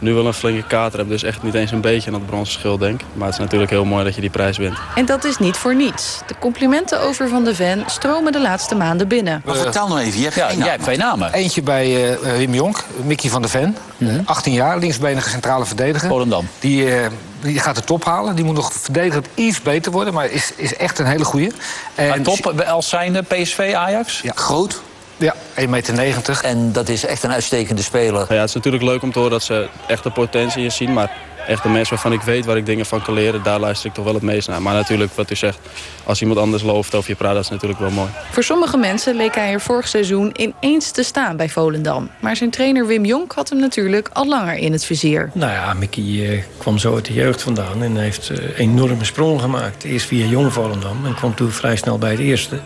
[0.05, 1.09] nu wel een flinke kater heb.
[1.09, 3.01] Dus echt niet eens een beetje aan dat bronzen schild denk.
[3.13, 4.77] Maar het is natuurlijk heel mooi dat je die prijs wint.
[4.95, 6.19] En dat is niet voor niets.
[6.27, 9.41] De complimenten over Van de Ven stromen de laatste maanden binnen.
[9.45, 11.33] Maar vertel nou even, je hebt, ja, jij hebt twee namen.
[11.33, 13.77] Eentje bij uh, Wim Jonk, Mickey van de Ven.
[13.97, 14.21] Mm -hmm.
[14.25, 16.09] 18 jaar, linksbenige centrale verdediger.
[16.09, 16.47] Volendam.
[16.59, 17.05] Die, uh,
[17.41, 18.35] die gaat de top halen.
[18.35, 20.13] Die moet nog verdedigend iets beter worden.
[20.13, 21.51] Maar is, is echt een hele goeie.
[21.95, 24.21] En top als zijnde PSV Ajax?
[24.21, 24.81] Ja, groot.
[25.17, 26.39] Ja, 1,90 meter.
[26.43, 28.25] En dat is echt een uitstekende speler.
[28.29, 30.93] Ja, het is natuurlijk leuk om te horen dat ze echt de potentie in zien.
[30.93, 31.11] Maar
[31.47, 33.43] echt de mensen waarvan ik weet waar ik dingen van kan leren...
[33.43, 34.61] daar luister ik toch wel het meest naar.
[34.61, 35.59] Maar natuurlijk, wat u zegt,
[36.03, 37.33] als iemand anders looft of je praat...
[37.33, 38.09] dat is natuurlijk wel mooi.
[38.31, 42.09] Voor sommige mensen leek hij er vorig seizoen ineens te staan bij Volendam.
[42.19, 45.29] Maar zijn trainer Wim Jonk had hem natuurlijk al langer in het vizier.
[45.33, 47.83] Nou ja, Mickey uh, kwam zo uit de jeugd vandaan...
[47.83, 49.83] en heeft uh, enorme sprongen gemaakt.
[49.83, 52.59] Eerst via Jong Volendam en kwam toen vrij snel bij het eerste...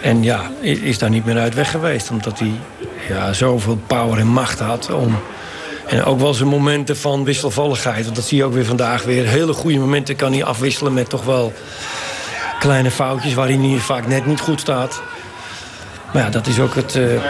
[0.00, 2.10] En ja, is daar niet meer uit weg geweest.
[2.10, 2.52] Omdat hij
[3.08, 5.18] ja, zoveel power en macht had om...
[5.86, 8.04] En ook wel zijn momenten van wisselvalligheid.
[8.04, 9.26] Want dat zie je ook weer vandaag weer.
[9.26, 11.52] Hele goede momenten kan hij afwisselen met toch wel
[12.58, 13.34] kleine foutjes...
[13.34, 15.02] waarin hij vaak net niet goed staat.
[16.12, 17.20] Maar ja, dat is ook, het, uh,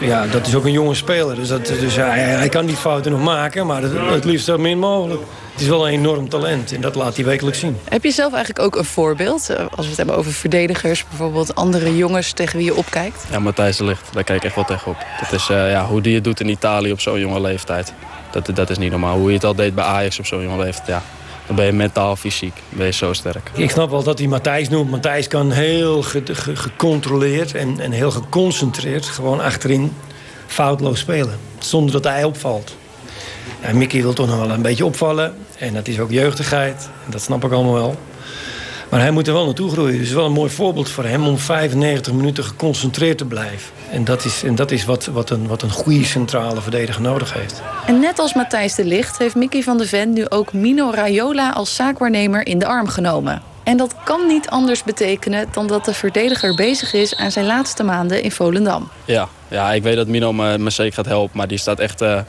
[0.00, 1.34] ja, dat is ook een jonge speler.
[1.34, 4.58] Dus, dat, dus hij, hij kan die fouten nog maken, maar het, het liefst zo
[4.58, 5.20] min mogelijk.
[5.52, 7.78] Het is wel een enorm talent en dat laat hij wekelijks zien.
[7.88, 9.50] Heb je zelf eigenlijk ook een voorbeeld?
[9.58, 13.24] Als we het hebben over verdedigers, bijvoorbeeld andere jongens tegen wie je opkijkt?
[13.30, 14.96] Ja, Matthijs de Ligt, daar kijk ik echt wel tegenop.
[15.20, 17.92] Dat is uh, ja, hoe die het doet in Italië op zo'n jonge leeftijd.
[18.30, 19.16] Dat, dat is niet normaal.
[19.16, 21.02] Hoe je het al deed bij Ajax op zo'n jonge leeftijd, ja.
[21.50, 23.50] Dan ben je mentaal, fysiek, ben je zo sterk.
[23.54, 24.90] Ik snap wel dat hij Matthijs noemt.
[24.90, 29.06] Matthijs kan heel ge ge gecontroleerd en, en heel geconcentreerd...
[29.06, 29.92] gewoon achterin
[30.46, 31.38] foutloos spelen.
[31.58, 32.76] Zonder dat hij opvalt.
[33.62, 35.34] Ja, Mickey wil toch nog wel een beetje opvallen.
[35.58, 36.88] En dat is ook jeugdigheid.
[37.04, 37.96] En dat snap ik allemaal wel.
[38.88, 39.98] Maar hij moet er wel naartoe groeien.
[39.98, 43.72] Dus wel een mooi voorbeeld voor hem om 95 minuten geconcentreerd te blijven.
[43.92, 47.32] En dat is, en dat is wat, wat, een, wat een goede centrale verdediger nodig
[47.32, 47.62] heeft.
[47.86, 51.50] En net als Matthijs de Ligt heeft Mickey van de Ven nu ook Mino Raiola
[51.50, 53.42] als zaakwaarnemer in de arm genomen.
[53.62, 57.82] En dat kan niet anders betekenen dan dat de verdediger bezig is aan zijn laatste
[57.82, 58.88] maanden in Volendam.
[59.04, 62.02] Ja, ja ik weet dat Mino me, me zeker gaat helpen, maar die staat echt...
[62.02, 62.20] Uh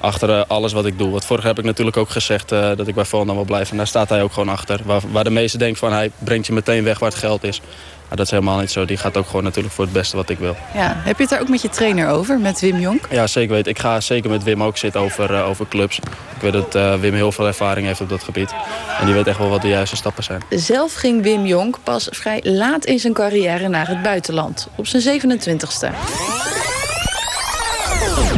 [0.00, 1.10] achter uh, alles wat ik doe.
[1.10, 3.70] Want vorig heb ik natuurlijk ook gezegd uh, dat ik bij Volendam wil blijven.
[3.70, 4.80] En daar staat hij ook gewoon achter.
[4.84, 7.60] Waar, waar de meesten denken van hij brengt je meteen weg waar het geld is.
[8.08, 8.84] Maar dat is helemaal niet zo.
[8.84, 10.56] Die gaat ook gewoon natuurlijk voor het beste wat ik wil.
[10.74, 10.92] Ja.
[10.96, 13.06] Heb je het daar ook met je trainer over, met Wim Jonk?
[13.10, 13.66] Ja, zeker weet.
[13.66, 15.98] Ik ga zeker met Wim ook zitten over, uh, over clubs.
[15.98, 18.54] Ik weet dat uh, Wim heel veel ervaring heeft op dat gebied.
[19.00, 20.42] En die weet echt wel wat de juiste stappen zijn.
[20.50, 24.68] Zelf ging Wim Jonk pas vrij laat in zijn carrière naar het buitenland.
[24.76, 26.65] Op zijn 27ste.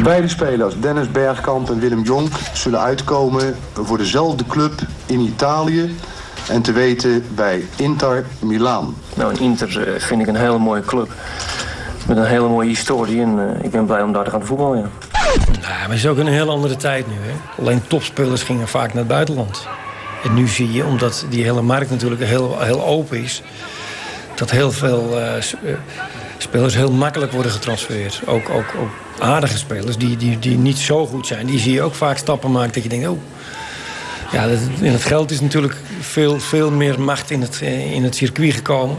[0.03, 4.73] Beide spelers, Dennis Bergkamp en Willem Jonk, zullen uitkomen voor dezelfde club
[5.05, 5.95] in Italië.
[6.49, 8.95] En te weten bij Inter Milaan.
[9.15, 11.13] Nou, Inter vind ik een hele mooie club.
[12.07, 13.21] Met een hele mooie historie.
[13.21, 14.77] En uh, ik ben blij om daar te gaan voetballen.
[14.77, 14.89] Ja.
[15.45, 17.13] Nou, maar het is ook een heel andere tijd nu.
[17.13, 17.61] Hè?
[17.61, 19.67] Alleen topspelers gingen vaak naar het buitenland.
[20.23, 23.43] En nu zie je, omdat die hele markt natuurlijk heel, heel open is...
[24.35, 25.33] dat heel veel uh,
[26.41, 28.21] spelers heel makkelijk worden getransfereerd.
[28.25, 31.45] Ook, ook, ook aardige spelers die, die, die niet zo goed zijn.
[31.45, 33.07] Die zie je ook vaak stappen maken dat je denkt...
[33.07, 33.19] oh,
[34.31, 34.47] ja,
[34.79, 37.61] in het geld is natuurlijk veel, veel meer macht in het,
[37.93, 38.97] in het circuit gekomen.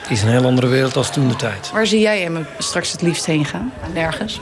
[0.00, 1.70] Het is een heel andere wereld als toen de tijd.
[1.72, 3.72] Waar zie jij hem straks het liefst heen gaan?
[3.94, 4.40] Nergens?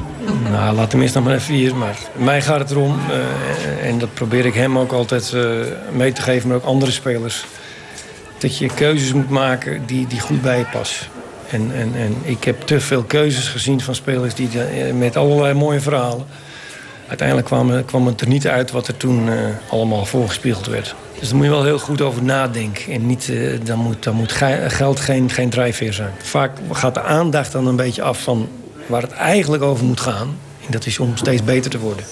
[0.51, 1.77] Nou, laat hem eerst nog maar even hier.
[1.77, 5.61] Maar mij gaat het erom, uh, en dat probeer ik hem ook altijd uh,
[5.93, 6.49] mee te geven...
[6.49, 7.45] maar ook andere spelers...
[8.39, 11.07] dat je keuzes moet maken die, die goed bij je passen.
[11.51, 14.49] En, en, en ik heb te veel keuzes gezien van spelers die
[14.95, 16.27] met allerlei mooie verhalen.
[17.09, 19.35] Uiteindelijk kwam, kwam het er niet uit wat er toen uh,
[19.69, 20.95] allemaal voorgespiegeld werd.
[21.19, 22.93] Dus daar moet je wel heel goed over nadenken.
[22.93, 23.33] En niet,
[23.63, 24.33] dan moet, dan moet
[24.67, 26.13] geld geen, geen drijfveer zijn.
[26.19, 28.49] Vaak gaat de aandacht dan een beetje af van
[28.87, 30.39] waar het eigenlijk over moet gaan.
[30.67, 32.05] En dat is om steeds beter te worden.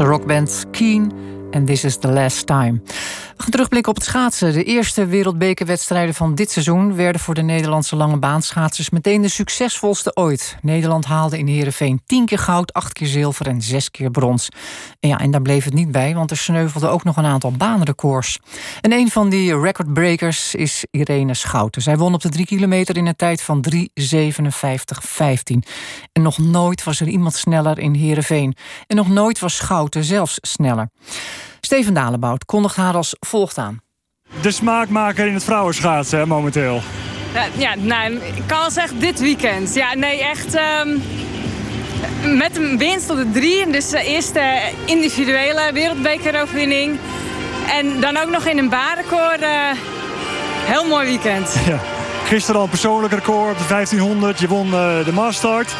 [0.00, 1.12] Engelse rockband Keen
[1.50, 2.80] en This is the Last Time.
[3.48, 4.52] Terugblikken op het schaatsen.
[4.52, 6.94] De eerste wereldbekerwedstrijden van dit seizoen...
[6.94, 10.56] werden voor de Nederlandse lange baanschaatsers meteen de succesvolste ooit.
[10.62, 14.48] Nederland haalde in Heerenveen 10 keer goud, 8 keer zilver en 6 keer brons.
[15.00, 17.52] En, ja, en daar bleef het niet bij, want er sneuvelden ook nog een aantal
[17.52, 18.38] baanrecords.
[18.80, 21.82] En een van die recordbreakers is Irene Schouten.
[21.82, 23.78] Zij won op de 3 kilometer in een tijd van 3.57.15.
[26.12, 28.56] En nog nooit was er iemand sneller in Heerenveen.
[28.86, 30.88] En nog nooit was Schouten zelfs sneller.
[31.60, 33.80] Steven Dalebout kondigt haar als volgt aan.
[34.40, 36.80] De smaakmaker in het vrouwenschaatsen hè, momenteel.
[37.34, 39.74] Ja, ja nou, ik kan wel zeggen dit weekend.
[39.74, 41.02] Ja, nee, echt um,
[42.36, 43.70] met een winst op de drie.
[43.70, 46.98] Dus de eerste individuele wereldbekeroverwinning.
[47.70, 49.40] En dan ook nog in een baanrecord.
[49.40, 49.48] Uh,
[50.64, 51.54] heel mooi weekend.
[51.66, 51.78] Ja.
[52.24, 54.40] Gisteren al persoonlijk record op de 1500.
[54.40, 55.74] Je won uh, de Mastart.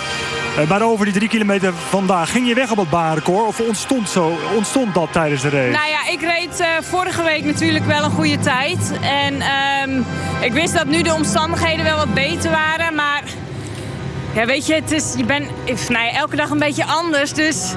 [0.59, 3.47] Uh, maar over die drie kilometer vandaag, ging je weg op het baanrecord?
[3.47, 5.71] Of ontstond, zo, ontstond dat tijdens de race?
[5.71, 8.93] Nou ja, ik reed uh, vorige week natuurlijk wel een goede tijd.
[9.01, 9.35] En
[9.89, 10.07] um,
[10.41, 12.95] ik wist dat nu de omstandigheden wel wat beter waren.
[12.95, 13.23] Maar
[14.35, 15.49] ja, weet je, het is, je bent
[15.89, 17.33] nou elke dag een beetje anders.
[17.33, 17.75] Dus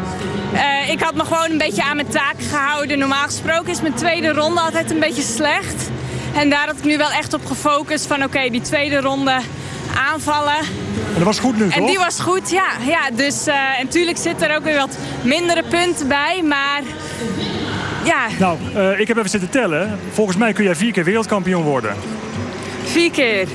[0.54, 3.00] uh, ik had me gewoon een beetje aan mijn taak gehouden.
[3.00, 5.90] Normaal gesproken is mijn tweede ronde altijd een beetje slecht.
[6.36, 9.40] En daar had ik nu wel echt op gefocust van oké, die tweede ronde
[9.96, 10.58] aanvallen.
[10.58, 11.88] En dat was goed nu, En toch?
[11.88, 12.68] die was goed, ja.
[12.86, 16.82] ja dus, uh, en natuurlijk zitten er ook weer wat mindere punten bij, maar
[18.04, 18.28] ja.
[18.40, 20.00] Nou, uh, ik heb even zitten tellen.
[20.12, 21.96] Volgens mij kun jij vier keer wereldkampioen worden.
[22.84, 23.48] Vier keer?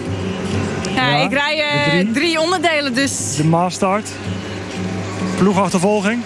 [0.94, 2.10] Ja, ja ik rij uh, drie.
[2.10, 2.40] drie.
[2.40, 3.36] onderdelen, dus...
[3.36, 4.10] De Maastart.
[5.36, 6.22] Ploegachtervolging.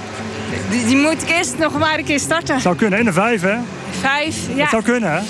[0.71, 2.61] Die, die, moet ik eerst nog maar een keer starten.
[2.61, 3.57] Zou kunnen, in de vijf, hè?
[4.01, 4.57] Vijf, ja.
[4.57, 5.21] Dat zou kunnen, hè?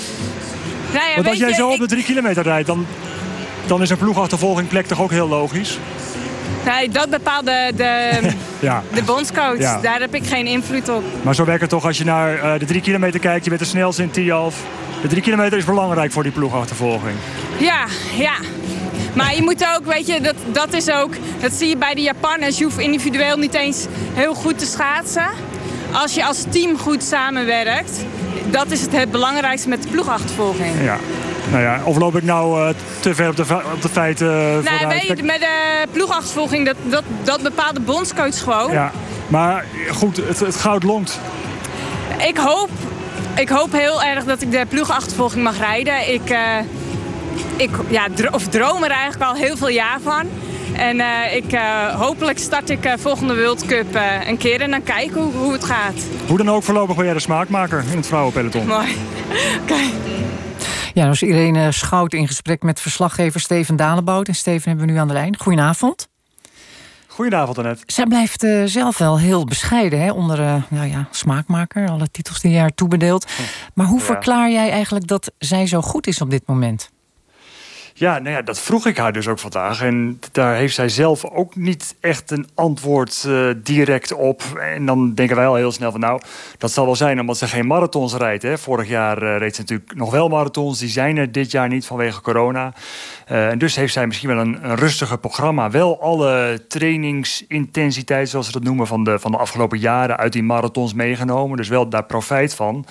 [0.93, 2.85] Nou ja, Want als jij je, zo op de drie kilometer rijdt, dan,
[3.65, 5.79] dan is een ploegachtervolging plek toch ook heel logisch?
[6.65, 8.19] Nee, dat bepaalt de, de,
[8.59, 8.83] ja.
[8.93, 9.59] de bondscoach.
[9.59, 9.79] Ja.
[9.81, 11.03] Daar heb ik geen invloed op.
[11.21, 13.43] Maar zo werkt het toch als je naar uh, de drie kilometer kijkt.
[13.43, 14.55] Je bent de snelste in Tialf.
[15.01, 17.15] De drie kilometer is belangrijk voor die ploegachtervolging.
[17.57, 17.85] Ja,
[18.17, 18.33] ja.
[19.13, 21.13] Maar je moet ook, weet je, dat, dat is ook...
[21.39, 22.57] Dat zie je bij de Japanners.
[22.57, 25.27] Je hoeft individueel niet eens heel goed te schaatsen.
[25.91, 28.05] Als je als team goed samenwerkt...
[28.45, 30.83] Dat is het, het belangrijkste met de ploegachtervolging.
[30.83, 30.97] Ja.
[31.51, 34.87] Nou ja, of loop ik nou uh, te ver op de, op de feiten uh,
[34.87, 38.71] nee, met de ploegachtervolging, dat, dat, dat bepaalt de bondscoach gewoon.
[38.71, 38.91] Ja,
[39.27, 41.19] maar goed, het, het goud longt.
[42.27, 42.69] Ik hoop,
[43.35, 46.13] ik hoop heel erg dat ik de ploegachtervolging mag rijden.
[46.13, 46.39] Ik, uh,
[47.55, 50.29] ik ja, dro of droom er eigenlijk al heel veel jaar van.
[50.73, 54.83] En uh, ik, uh, hopelijk start ik uh, volgende World Cup een keer en dan
[54.83, 55.93] kijken hoe, hoe, het gaat.
[56.27, 58.67] Hoe dan ook, voorlopig ben jij de smaakmaker in het vrouwenpeloton.
[58.67, 58.87] Mooi.
[59.61, 59.73] Oké.
[59.73, 59.91] Okay.
[60.93, 64.27] Ja, dus Irene Schout in gesprek met verslaggever Steven Dalebout.
[64.27, 65.39] En Steven hebben we nu aan de lijn.
[65.39, 66.07] Goedenavond.
[67.07, 67.83] Goedenavond, Annette.
[67.85, 71.89] Zij blijft uh, zelf wel heel bescheiden hè, onder uh, nou ja, smaakmaker.
[71.89, 73.31] Alle titels die je haar toebedeelt.
[73.73, 74.05] Maar hoe ja.
[74.05, 76.89] verklaar jij eigenlijk dat zij zo goed is op dit moment?
[77.95, 79.81] Ja, nou ja, dat vroeg ik haar dus ook vandaag.
[79.81, 84.41] En daar heeft zij zelf ook niet echt een antwoord uh, direct op.
[84.59, 86.21] En dan denken wij al heel snel van nou,
[86.57, 88.43] dat zal wel zijn omdat ze geen marathons rijdt.
[88.43, 88.57] Hè.
[88.57, 90.79] Vorig jaar uh, reed ze natuurlijk nog wel marathons.
[90.79, 92.73] Die zijn er dit jaar niet vanwege corona.
[93.31, 95.69] Uh, en dus heeft zij misschien wel een, rustiger programma.
[95.71, 100.43] Wel alle trainingsintensiteit, zoals ze dat noemen, van de, van de afgelopen jaren uit die
[100.43, 101.57] marathons meegenomen.
[101.57, 102.85] Dus wel daar profijt van.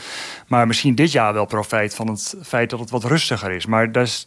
[0.47, 3.67] Maar misschien dit jaar wel profijt van het feit dat het wat rustiger is.
[3.67, 4.27] Maar dat is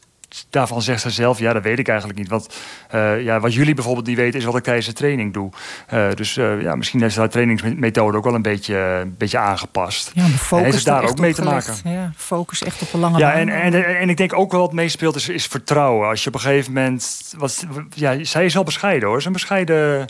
[0.50, 2.28] daarvan zegt ze zelf, ja, dat weet ik eigenlijk niet.
[2.28, 2.56] Want
[2.96, 5.50] uh, ja, wat jullie bijvoorbeeld niet weten, is wat ik tijdens de training doe.
[5.94, 9.38] Uh, dus uh, ja, misschien heeft ze haar trainingsmethode ook wel een beetje, een beetje
[9.38, 10.12] aangepast.
[10.14, 11.74] Ja, de focus daar ook mee te maken.
[11.84, 13.34] Ja, focus echt op een lange ja.
[13.34, 16.08] En, en, en ik denk ook wel wat meespeelt is, is vertrouwen.
[16.08, 17.34] Als je op een gegeven moment...
[17.38, 19.16] Wat, ja, zij is wel bescheiden hoor.
[19.16, 20.08] Ze is een bescheiden...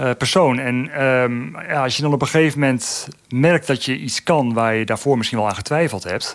[0.00, 0.58] Uh, persoon.
[0.58, 4.52] En um, ja, als je dan op een gegeven moment merkt dat je iets kan
[4.52, 6.34] waar je daarvoor misschien wel aan getwijfeld hebt,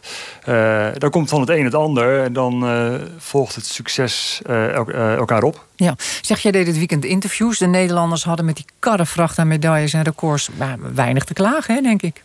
[0.49, 4.87] uh, dan komt van het een het ander en dan uh, volgt het succes el
[4.91, 5.65] elkaar op.
[5.75, 7.57] Ja, zeg jij deed dit weekend interviews.
[7.57, 10.49] De Nederlanders hadden met die karrevracht aan medailles en records
[10.93, 12.21] weinig te klagen, hè, denk ik.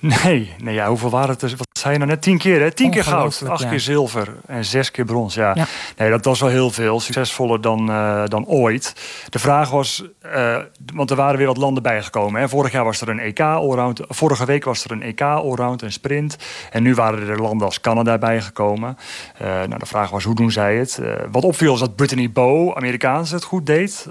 [0.00, 1.56] Nee, nee ja, hoeveel waren het?
[1.56, 2.22] Wat zei je nou net?
[2.22, 2.70] Tien keer, hè?
[2.70, 3.68] Tien keer goud, acht ja.
[3.68, 5.34] keer zilver en zes keer brons.
[5.34, 5.52] Ja.
[5.54, 5.66] ja.
[5.96, 7.00] Nee, dat was wel heel veel.
[7.00, 8.94] Succesvoller dan, uh, dan ooit.
[9.28, 10.56] De vraag was, uh,
[10.94, 12.40] want er waren weer wat landen bijgekomen.
[12.40, 12.48] Hè?
[12.48, 14.00] Vorig jaar was er een EK allround.
[14.08, 16.36] Vorige week was er een EK allround en sprint.
[16.70, 18.98] En nu waren er landen als Canada bijgekomen.
[19.42, 21.00] Uh, nou, de vraag was, hoe doen zij het?
[21.30, 24.08] wat opviel is dat Brittany Bow, Amerikaanse, het goed deed.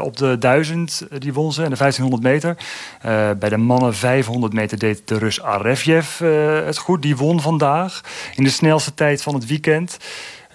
[0.00, 1.62] op de 1000, die won ze.
[1.62, 2.56] En de 1500 meter.
[3.38, 7.02] bij de mannen 500 meter deed de Rus Arefjev uh, het goed.
[7.02, 8.00] Die won vandaag
[8.34, 9.98] in de snelste tijd van het weekend.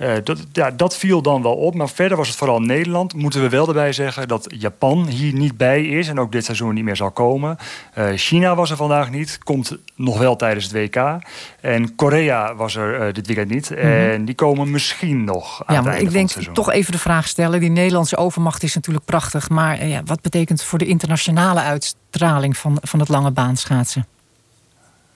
[0.02, 1.76] Uh, dat, ja, dat viel dan wel op.
[1.76, 3.14] Maar verder was het vooral Nederland.
[3.14, 6.08] Moeten we wel erbij zeggen dat Japan hier niet bij is.
[6.08, 7.58] En ook dit seizoen niet meer zal komen.
[7.98, 9.38] Uh, China was er vandaag niet.
[9.44, 11.20] Komt nog wel tijdens het WK.
[11.62, 13.70] En Korea was er uh, dit weekend niet.
[13.70, 13.86] Mm -hmm.
[13.86, 17.60] En die komen misschien nog aan Ja, maar ik denk toch even de vraag stellen.
[17.60, 19.50] Die Nederlandse overmacht is natuurlijk prachtig.
[19.50, 24.06] Maar ja, wat betekent voor de internationale uitstraling van, van het lange baanschaatsen?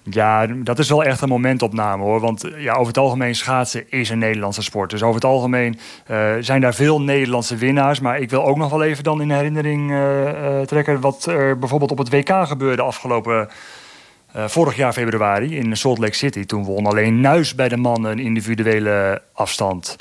[0.10, 2.20] Ja, dat is wel echt een momentopname hoor.
[2.20, 4.90] Want ja, over het algemeen schaatsen is een Nederlandse sport.
[4.90, 5.80] Dus over het algemeen
[6.12, 8.00] uh, zijn daar veel Nederlandse winnaars.
[8.00, 11.02] Maar ik wil ook nog wel even dan in herinnering uh, trekken...
[11.02, 13.50] wat er bijvoorbeeld op het WK gebeurde afgelopen...
[14.34, 16.46] vorig jaar februari in Salt Lake City.
[16.46, 19.96] Toen won alleen Nuis bij de mannen een individuele afstand.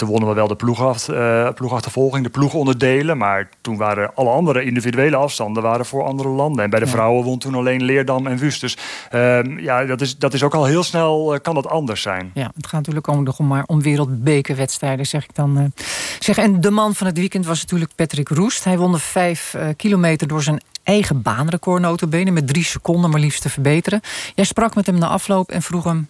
[0.00, 3.18] Toen wonnen we wel de ploegaf, uh, ploegachtervolging, de ploegonderdelen.
[3.18, 6.64] Maar toen waren alle andere individuele afstanden waren voor andere landen.
[6.64, 6.90] En bij de ja.
[6.90, 8.60] vrouwen won toen alleen Leerdam en Wust.
[8.60, 8.76] Dus
[9.14, 12.30] uh, ja, dat is, dat is ook al heel snel, uh, kan dat anders zijn.
[12.34, 15.72] Ja, het gaat natuurlijk ook nog om, maar om wereldbekerwedstrijden, zeg ik dan.
[16.18, 18.64] Zeg, en de man van het weekend was natuurlijk Patrick Roest.
[18.64, 22.30] Hij won de vijf kilometer door zijn eigen baanrecord notabene...
[22.30, 24.00] met drie seconden maar liefst te verbeteren.
[24.34, 26.08] Jij sprak met hem na afloop en vroeg hem...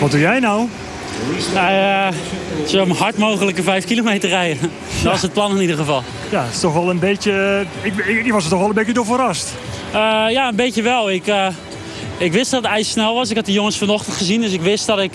[0.00, 0.68] Wat doe jij nou?
[1.54, 2.10] Nou ja,
[2.66, 4.58] zo hard mogelijke vijf kilometer rijden.
[5.02, 6.02] Dat was het plan in ieder geval.
[6.30, 7.64] Ja, het is toch wel een beetje...
[7.82, 9.54] Ik, ik, ik was er toch wel een beetje door verrast.
[9.94, 11.10] Uh, ja, een beetje wel.
[11.10, 11.46] Ik, uh,
[12.18, 13.30] ik wist dat het ijs snel was.
[13.30, 15.12] Ik had de jongens vanochtend gezien, dus ik wist dat ik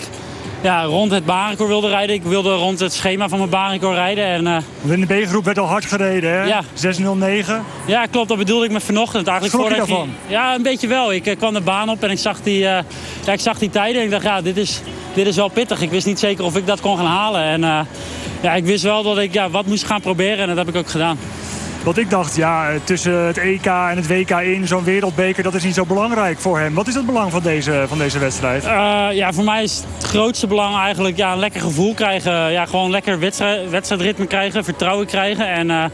[0.62, 2.14] ja, rond het baanrecord wilde rijden.
[2.14, 4.24] Ik wilde rond het schema van mijn baanrecord rijden.
[4.24, 6.44] En, uh, in de B-groep werd al hard gereden, hè?
[6.44, 6.62] Ja.
[6.74, 7.64] 6.09.
[7.86, 8.28] Ja, klopt.
[8.28, 9.26] Dat bedoelde ik met vanochtend.
[9.26, 10.08] Eigenlijk Schrok je daarvan?
[10.26, 11.12] Die, ja, een beetje wel.
[11.12, 12.78] Ik uh, kwam de baan op en ik zag die, uh,
[13.24, 14.00] ja, ik zag die tijden.
[14.00, 14.80] En ik dacht, ja, dit is,
[15.14, 15.80] dit is wel pittig.
[15.80, 17.42] Ik wist niet zeker of ik dat kon gaan halen.
[17.42, 17.86] En
[18.40, 20.38] ja, ik wist wel dat ik ja, wat moest gaan proberen.
[20.38, 21.18] En dat heb ik ook gedaan.
[21.82, 25.64] Want ik dacht, ja, tussen het EK en het WK in, zo'n wereldbeker, dat is
[25.64, 26.74] niet zo belangrijk voor hem.
[26.74, 28.64] Wat is het belang van deze, van deze wedstrijd?
[28.64, 32.52] Uh, ja, voor mij is het grootste belang eigenlijk ja, een lekker gevoel krijgen.
[32.52, 35.48] Ja, gewoon lekker wedstrijd, wedstrijdritme krijgen, vertrouwen krijgen.
[35.48, 35.84] En uh,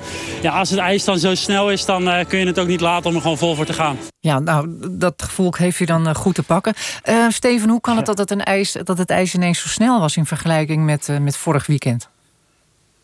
[0.43, 2.81] ja, als het ijs dan zo snel is, dan uh, kun je het ook niet
[2.81, 3.99] laten om er gewoon vol voor te gaan.
[4.21, 6.75] Ja, nou, dat gevoel heeft je dan goed te pakken.
[7.29, 10.17] Steven, hoe kan het dat het, een ijs, dat het ijs ineens zo snel was
[10.17, 12.09] in vergelijking met, met vorig weekend?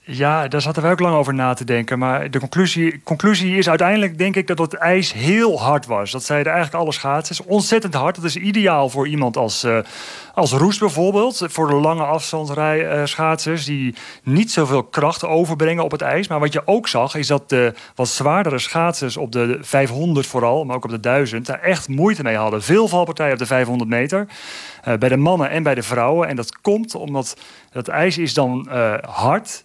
[0.04, 1.98] Ja, daar zaten we ook lang over na te denken.
[1.98, 6.10] Maar de conclusie, conclusie is uiteindelijk, denk ik, dat het ijs heel hard was.
[6.10, 7.40] Dat zeiden eigenlijk alle schaatsers.
[7.40, 8.14] Ontzettend hard.
[8.14, 9.78] Dat is ideaal voor iemand als, uh,
[10.34, 11.42] als Roes bijvoorbeeld.
[11.46, 16.28] Voor de lange afstandsrij uh, schaatsers die niet zoveel kracht overbrengen op het ijs.
[16.28, 20.64] Maar wat je ook zag, is dat de wat zwaardere schaatsers op de 500 vooral,
[20.64, 22.62] maar ook op de 1000, daar echt moeite mee hadden.
[22.62, 24.26] Veel valpartijen op de 500 meter.
[24.88, 26.28] Uh, bij de mannen en bij de vrouwen.
[26.28, 27.36] En dat komt omdat
[27.72, 28.68] dat ijs is dan
[29.00, 29.62] hard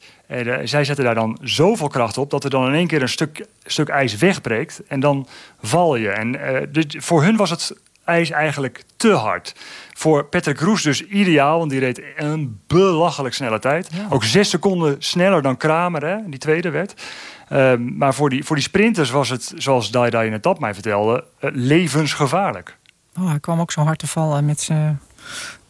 [0.63, 3.45] zij zetten daar dan zoveel kracht op dat er dan in één keer een stuk,
[3.63, 4.82] stuk ijs wegbreekt.
[4.88, 5.28] En dan
[5.61, 6.09] val je.
[6.09, 9.55] En uh, dus voor hun was het ijs eigenlijk te hard.
[9.93, 13.89] Voor Patrick Roes dus ideaal, want die reed een belachelijk snelle tijd.
[13.93, 14.07] Ja.
[14.09, 17.05] Ook zes seconden sneller dan Kramer, hè, die tweede werd.
[17.53, 20.59] Um, maar voor die, voor die sprinters was het, zoals Dai Dai in het tap
[20.59, 22.78] mij vertelde, uh, levensgevaarlijk.
[23.19, 24.99] Oh, hij kwam ook zo hard te vallen met zijn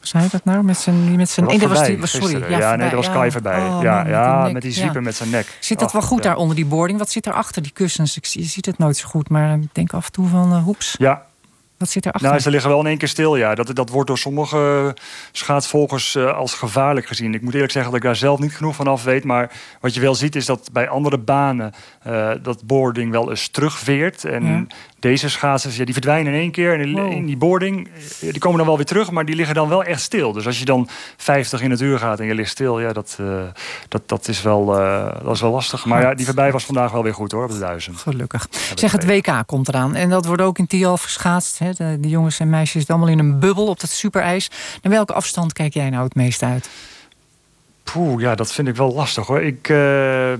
[0.07, 0.63] zei je dat nou?
[0.63, 2.39] Met zijn, met zijn nee, dat was die, sorry.
[2.49, 3.59] Ja, ja nee, dat was Kai voorbij.
[3.59, 5.01] Oh, ja, man, ja met, met die zwieper ja.
[5.01, 5.57] met zijn nek.
[5.59, 6.99] Zit dat wel goed daar onder die boarding?
[6.99, 8.17] Wat zit er achter die kussens?
[8.17, 10.63] Ik, je ziet het nooit zo goed, maar ik denk af en toe van uh,
[10.63, 10.95] hoeps.
[10.97, 11.25] Ja,
[11.77, 12.29] wat zit erachter?
[12.29, 13.55] Nou, ze liggen wel in één keer stil, ja.
[13.55, 14.95] Dat, dat wordt door sommige
[15.31, 17.33] schaatsvolgers uh, als gevaarlijk gezien.
[17.33, 19.23] Ik moet eerlijk zeggen dat ik daar zelf niet genoeg van af weet.
[19.23, 19.51] Maar
[19.81, 21.73] wat je wel ziet is dat bij andere banen
[22.07, 24.25] uh, dat boarding wel eens terugveert.
[24.25, 24.65] En ja.
[24.99, 26.79] deze schaatsers, ja, die verdwijnen in één keer.
[26.79, 27.11] En wow.
[27.11, 30.01] in die boarding, die komen dan wel weer terug, maar die liggen dan wel echt
[30.01, 30.31] stil.
[30.31, 33.17] Dus als je dan 50 in het uur gaat en je ligt stil, ja, dat,
[33.21, 33.41] uh,
[33.87, 34.65] dat, dat, is, wel,
[35.23, 35.85] dat is wel lastig.
[35.85, 37.97] Maar ja, die voorbij was vandaag wel weer goed hoor, op de duizend.
[37.97, 38.47] Gelukkig.
[38.75, 39.95] Zeg, het WK komt eraan.
[39.95, 41.59] En dat wordt ook in Tialf geschaatst.
[41.59, 41.66] Hè?
[41.73, 44.49] De, de, jongens en meisjes zitten allemaal in een bubbel op dat superijs.
[44.81, 46.69] Naar welke afstand kijk jij nou het meest uit?
[47.83, 49.41] Poeh, ja, dat vind ik wel lastig hoor.
[49.41, 50.31] Ik, uh,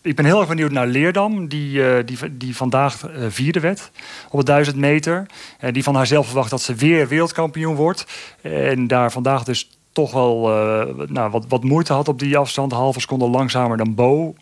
[0.00, 3.90] ik ben heel erg benieuwd naar Leerdam, die, uh, die, die vandaag uh, vierde werd
[4.30, 5.26] op het 1000 meter.
[5.70, 8.06] Die van haarzelf verwacht dat ze weer wereldkampioen wordt.
[8.42, 10.40] En daar vandaag dus toch wel
[11.08, 12.72] nou, wat, wat moeite had op die afstand.
[12.72, 14.34] Halve seconde langzamer dan Bo.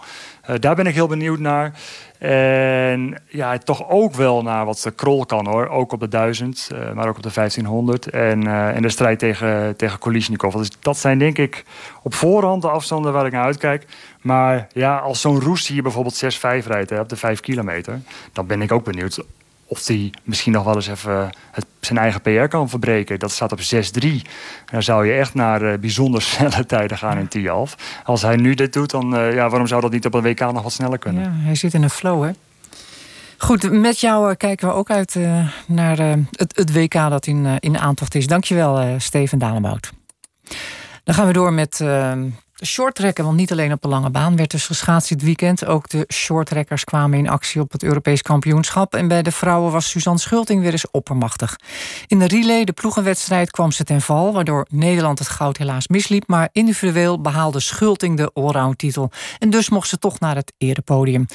[0.60, 1.72] Daar ben ik heel benieuwd naar.
[2.18, 5.68] En ja, toch ook wel naar wat de krol kan hoor.
[5.68, 8.06] Ook op de 1000, uh, maar ook op de 1500.
[8.06, 10.54] En, uh, de strijd tegen, tegen Kolishnikov.
[10.54, 11.64] Dus dat zijn denk ik
[12.02, 13.86] op voorhand de afstanden waar ik naar uitkijk.
[14.20, 18.00] Maar ja, als zo'n Roest hier bijvoorbeeld 6-5 rijdt hè, op de 5 kilometer.
[18.32, 19.24] Dan ben ik ook benieuwd
[19.74, 23.18] of hij misschien nog wel eens even het, zijn eigen PR kan verbreken.
[23.18, 24.08] Dat staat op 6-3.
[24.70, 27.76] Dan zou je echt naar uh, bijzonder snelle tijden gaan in Tialf.
[28.04, 30.40] Als hij nu dit doet, dan uh, ja, waarom zou dat niet op een WK
[30.40, 31.22] nog wat sneller kunnen?
[31.22, 32.30] Ja, hij zit in een flow, hè?
[33.38, 35.18] Goed, met jou uh, kijken we ook uit
[35.66, 35.98] naar
[36.30, 38.26] het, het, WK dat in, in aantocht is.
[38.26, 39.90] Dankjewel, Steven Dalebout.
[41.04, 41.84] Dan gaan we door met
[42.62, 45.66] shorttrekken, want niet alleen op de lange baan werd dus geschaatst dit weekend.
[45.66, 48.94] Ook de shorttrekkers kwamen in actie op het Europees kampioenschap.
[48.94, 51.56] En bij de vrouwen was Suzanne Schulting weer eens oppermachtig.
[52.06, 54.32] In de relay, de ploegenwedstrijd, kwam ze ten val...
[54.32, 56.26] waardoor Nederland het goud helaas misliep.
[56.26, 59.10] Maar individueel behaalde Schulting de allround-titel.
[59.38, 61.26] En dus mocht ze toch naar het erepodium.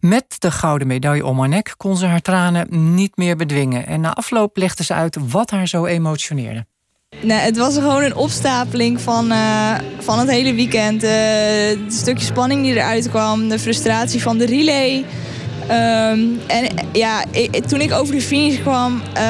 [0.00, 3.86] Met de gouden medaille om haar nek kon ze haar tranen niet meer bedwingen.
[3.86, 6.66] En na afloop legde ze uit wat haar zo emotioneerde.
[7.20, 11.04] Nee, het was gewoon een opstapeling van, uh, van het hele weekend.
[11.04, 11.10] Uh,
[11.84, 15.04] het stukje spanning die eruit kwam, de frustratie van de relay.
[15.70, 17.24] Um, en ja,
[17.68, 19.22] toen ik over de finish kwam, uh,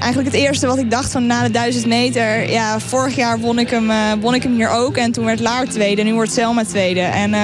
[0.00, 2.50] eigenlijk het eerste wat ik dacht van na de 1000 meter.
[2.50, 5.66] Ja, vorig jaar won ik hem, won ik hem hier ook en toen werd Laar
[5.66, 6.02] tweede.
[6.02, 7.00] Nu wordt Selma tweede.
[7.00, 7.34] En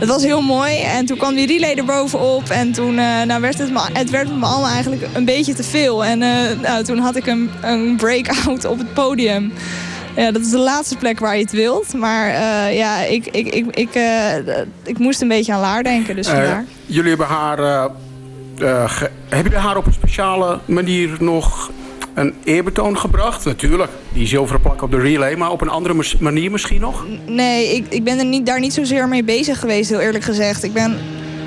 [0.00, 0.80] het was heel mooi.
[0.80, 2.48] En toen kwam die relay er bovenop.
[2.48, 5.62] En toen uh, nou werd het, me, het werd me allemaal eigenlijk een beetje te
[5.62, 6.04] veel.
[6.04, 9.52] En uh, nou, toen had ik een, een breakout op het podium.
[10.16, 11.94] Ja, dat is de laatste plek waar je het wilt.
[11.94, 13.90] Maar uh, ja, ik, ik, ik, ik,
[14.84, 16.16] ik moest een beetje aan Laar denken.
[16.16, 16.64] Dus vandaar.
[16.86, 17.58] jullie hebben haar...
[19.28, 21.70] hebben jullie haar op een speciale manier nog
[22.14, 23.44] een eerbetoon gebracht.
[23.44, 27.06] Natuurlijk, die zilveren plak op de relay, maar op een andere manier misschien nog?
[27.26, 30.64] Nee, ik, ik ben er niet, daar niet zozeer mee bezig geweest, heel eerlijk gezegd.
[30.64, 30.98] Ik ben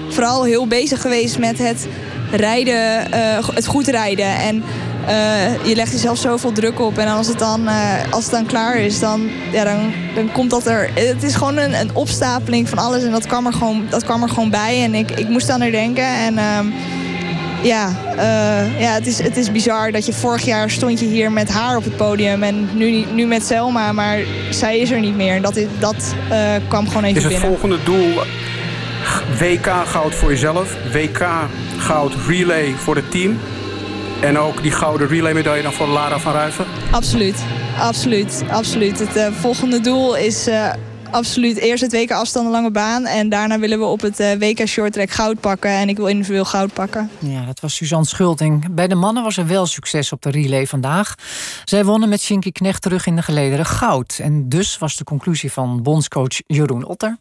[0.09, 1.87] vooral heel bezig geweest met het
[2.31, 4.25] rijden, uh, het goed rijden.
[4.25, 4.63] En
[5.07, 6.97] uh, je legt jezelf zoveel druk op.
[6.97, 10.49] En als het dan, uh, als het dan klaar is, dan, ja, dan, dan komt
[10.49, 10.89] dat er...
[10.93, 14.23] Het is gewoon een, een opstapeling van alles en dat kwam er gewoon, dat kwam
[14.23, 14.83] er gewoon bij.
[14.83, 16.37] En ik, ik moest aan er denken en...
[17.63, 21.31] Ja, uh, ja het, is, het is bizar dat je vorig jaar stond je hier
[21.31, 22.43] met haar op het podium.
[22.43, 25.41] En nu, nu met Selma, maar zij is er niet meer.
[25.41, 27.31] Dat, is, dat uh, kwam gewoon even binnen.
[27.31, 28.21] Is het volgende doel
[29.39, 30.75] WK goud voor jezelf?
[30.91, 31.27] WK
[31.77, 33.39] goud relay voor het team?
[34.21, 36.65] En ook die gouden relay medaille dan voor Lara van Ruiven?
[36.91, 37.35] Absoluut,
[37.79, 38.99] absoluut, absoluut.
[38.99, 40.47] Het uh, volgende doel is
[41.13, 43.05] absoluut eerst het WK afstand lange baan.
[43.05, 45.69] En daarna willen we op het uh, WK shorttrack goud pakken.
[45.69, 47.09] En ik wil individueel goud pakken.
[47.19, 48.73] Ja, dat was Suzanne Schulting.
[48.75, 51.15] Bij de mannen was er wel succes op de relay vandaag.
[51.63, 54.19] Zij wonnen met Shinky Knecht terug in de gelederen goud.
[54.21, 57.17] En dus was de conclusie van bondscoach Jeroen Otter.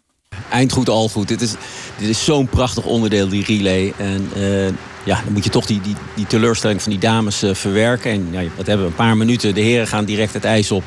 [0.50, 1.28] Eindgoed, al goed.
[1.28, 1.54] Dit is,
[1.98, 3.92] dit is zo'n prachtig onderdeel, die relay.
[3.96, 4.66] En uh,
[5.04, 8.10] ja, dan moet je toch die, die, die teleurstelling van die dames uh, verwerken.
[8.10, 8.90] En ja, wat hebben we?
[8.90, 9.54] Een paar minuten.
[9.54, 10.84] De heren gaan direct het ijs op.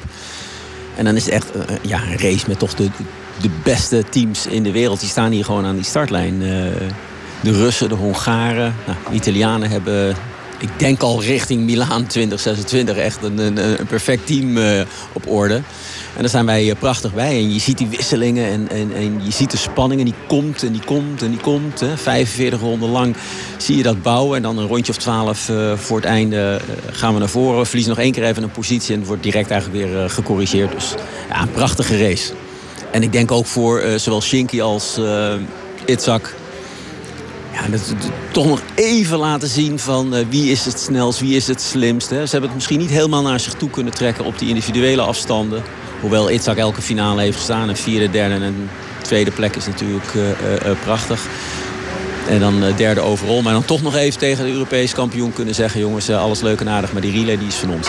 [0.95, 2.89] En dan is het echt uh, ja, een race met toch de,
[3.41, 4.99] de beste teams in de wereld.
[4.99, 6.41] Die staan hier gewoon aan die startlijn.
[6.41, 6.47] Uh,
[7.41, 10.15] de Russen, de Hongaren, nou, de Italianen hebben...
[10.59, 14.81] Ik denk al richting Milaan 2026 echt een, een, een perfect team uh,
[15.13, 15.61] op orde.
[16.15, 17.37] En daar zijn wij prachtig bij.
[17.37, 19.99] En je ziet die wisselingen en, en, en je ziet de spanning.
[19.99, 21.79] En die komt en die komt en die komt.
[21.79, 21.97] Hè.
[21.97, 23.15] 45 ronden lang
[23.57, 24.35] zie je dat bouwen.
[24.35, 27.65] En dan een rondje of 12 uh, voor het einde uh, gaan we naar voren.
[27.65, 28.95] Verliezen nog één keer even een positie.
[28.95, 30.71] En wordt direct eigenlijk weer gecorrigeerd.
[30.71, 30.93] Dus
[31.29, 32.33] ja, een prachtige race.
[32.91, 34.99] En ik denk ook voor zowel Shinky als
[35.85, 36.35] Itzak...
[37.53, 41.47] Ja, dat, dat, toch nog even laten zien van wie is het snelst, wie is
[41.47, 42.09] het slimst.
[42.09, 42.25] Hè.
[42.25, 45.63] Ze hebben het misschien niet helemaal naar zich toe kunnen trekken op die individuele afstanden.
[46.05, 47.69] Hoewel Itzak elke finale heeft gestaan.
[47.69, 48.69] Een vierde, derde en een
[49.01, 50.35] tweede plek is natuurlijk uh, uh,
[50.83, 51.27] prachtig.
[52.29, 53.41] En dan derde overal.
[53.41, 55.79] Maar dan toch nog even tegen de Europees kampioen kunnen zeggen...
[55.79, 57.87] jongens, alles leuk en aardig, maar die relay die is van ons.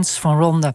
[0.00, 0.74] Van Ronde.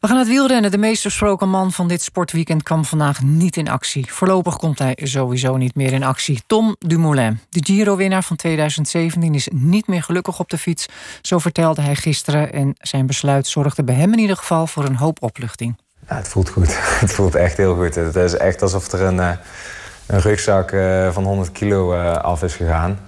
[0.00, 0.70] We gaan het wielrennen.
[0.70, 4.12] De meest besproken man van dit sportweekend kwam vandaag niet in actie.
[4.12, 6.42] Voorlopig komt hij sowieso niet meer in actie.
[6.46, 10.86] Tom Dumoulin, de Giro-winnaar van 2017, is niet meer gelukkig op de fiets.
[11.22, 12.52] Zo vertelde hij gisteren.
[12.52, 15.76] En zijn besluit zorgde bij hem in ieder geval voor een hoop opluchting.
[16.08, 16.78] Ja, het voelt goed.
[17.00, 17.94] Het voelt echt heel goed.
[17.94, 19.30] Het is echt alsof er een, eh,
[20.06, 22.98] een rugzak eh, van 100 kilo eh, af is gegaan.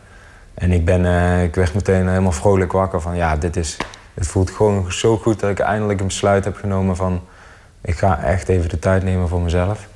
[0.55, 1.05] En ik, ben,
[1.43, 3.77] ik werd meteen helemaal vrolijk wakker van ja, dit is,
[4.17, 7.23] het voelt gewoon zo goed dat ik eindelijk een besluit heb genomen van
[7.81, 9.89] ik ga echt even de tijd nemen voor mezelf.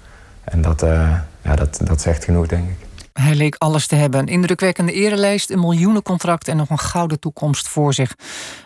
[0.44, 2.88] En dat, eh, ja, dat, dat zegt genoeg, denk ik.
[3.12, 4.20] Hij leek alles te hebben.
[4.20, 8.14] Een indrukwekkende erelijst, een miljoenencontract en nog een gouden toekomst voor zich.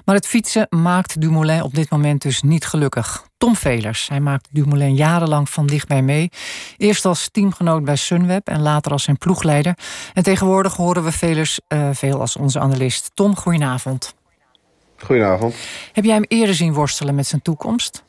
[0.04, 3.26] Maar het fietsen maakt Dumoulin op dit moment dus niet gelukkig.
[3.36, 6.30] Tom Velers, hij maakt Dumoulin jarenlang van dichtbij mee.
[6.76, 9.78] Eerst als teamgenoot bij Sunweb en later als zijn ploegleider.
[10.12, 13.10] En tegenwoordig horen we Velers eh, veel als onze analist.
[13.14, 14.14] Tom, goedenavond.
[15.04, 15.54] Goedenavond.
[15.92, 18.02] Heb jij hem eerder zien worstelen met zijn toekomst?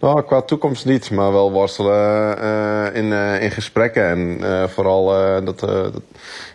[0.00, 4.06] Nou, qua toekomst niet, maar wel worstelen eh, in, eh, in gesprekken.
[4.08, 5.06] En eh, vooral
[5.44, 6.02] dat, dat-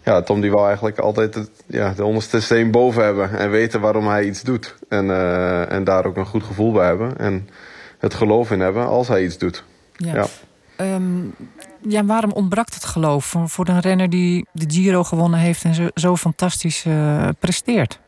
[0.03, 3.37] ja, Tom die wil eigenlijk altijd het, ja, de onderste steen boven hebben.
[3.39, 4.75] En weten waarom hij iets doet.
[4.89, 5.09] En,
[5.69, 7.17] en daar ook een goed gevoel bij hebben.
[7.17, 7.49] En
[7.99, 9.63] het geloof in hebben als hij iets doet.
[9.95, 10.13] Ja.
[10.13, 10.25] ja.
[10.75, 11.17] Ehm,
[11.81, 15.73] ja, waarom ontbrak het geloof voor, voor een renner die de Giro gewonnen heeft en
[15.73, 16.85] zo, zo fantastisch
[17.39, 17.99] presteert?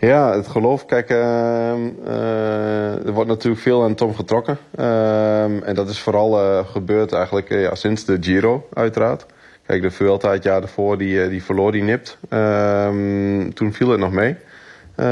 [0.00, 0.86] Ja, het geloof.
[0.86, 4.58] Kijk, ehm, eh, er wordt natuurlijk veel aan Tom getrokken.
[4.74, 9.26] Ehm, en dat is vooral eh, gebeurd eigenlijk eh, ja, sinds de Giro, uiteraard.
[9.66, 12.18] Kijk, de Vuelta het jaar daarvoor, die, die verloor die nipt.
[12.28, 14.36] Ehm, toen viel het nog mee,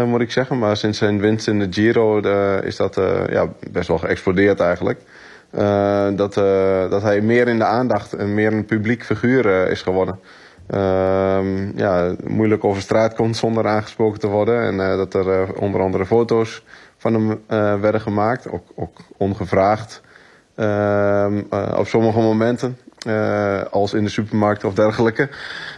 [0.06, 0.58] moet ik zeggen.
[0.58, 2.18] Maar sinds zijn winst in de Giro
[2.60, 2.94] is dat
[3.30, 5.00] ja, best wel geëxplodeerd eigenlijk.
[6.16, 6.34] Dat,
[6.90, 10.18] dat hij meer in de aandacht en meer een publiek figuur is geworden.
[10.66, 14.60] Ehm, ja, moeilijk over straat komt zonder aangesproken te worden.
[14.62, 16.62] En eh, dat er eh, onder andere foto's
[16.96, 20.02] van hem eh, werden gemaakt, ook, ook ongevraagd.
[20.54, 25.28] Ehm, eh, op sommige momenten, eh, als in de supermarkt of dergelijke.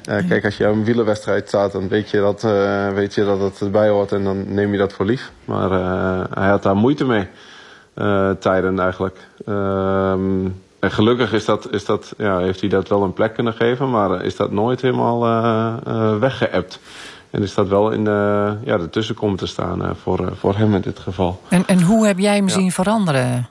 [0.05, 3.25] Eh, Kijk, als je op een wielerwedstrijd staat, dan weet je, dat, eh, weet je
[3.25, 5.33] dat het erbij hoort en dan neem je dat voor lief.
[5.45, 7.27] Maar eh, hij had daar moeite mee,
[8.39, 9.17] tijden eigenlijk.
[9.47, 13.53] Ehm, en gelukkig is dat, is dat, ja, heeft hij dat wel een plek kunnen
[13.53, 16.81] geven, maar is dat nooit helemaal eh eh, weggeëpt.
[17.31, 20.57] En is dat wel in de, ja, ertussen komen te staan eh, voor, eh, voor
[20.57, 21.41] hem in dit geval.
[21.49, 22.53] En, en hoe heb jij hem Ja.
[22.55, 23.49] zien veranderen?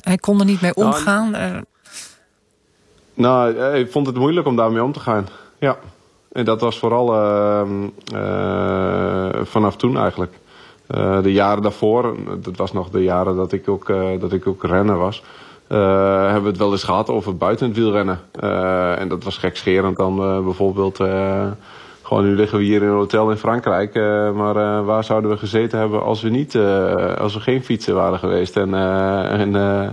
[0.00, 1.34] Hij kon er niet mee Nou, omgaan.
[1.34, 1.56] eh,
[3.14, 5.28] Nou, eh, ik vond het moeilijk om daarmee om te gaan.
[5.58, 5.76] Ja.
[6.32, 10.38] En dat was vooral ehm, eh, vanaf toen eigenlijk.
[10.86, 14.46] Eh, de jaren daarvoor, dat was nog de jaren dat ik ook, eh, dat ik
[14.46, 15.22] ook renner was.
[15.68, 18.20] Eh, hebben we het wel eens gehad over buiten het wielrennen.
[18.32, 20.96] Eh, en dat was gekscherend dan eh, bijvoorbeeld...
[22.02, 23.94] gewoon nu liggen we hier in een hotel in Frankrijk.
[24.34, 26.56] maar waar zouden we gezeten hebben als we, niet,
[27.18, 28.56] als we geen fietsen waren geweest?
[28.56, 28.74] En,
[29.28, 29.88] en eh,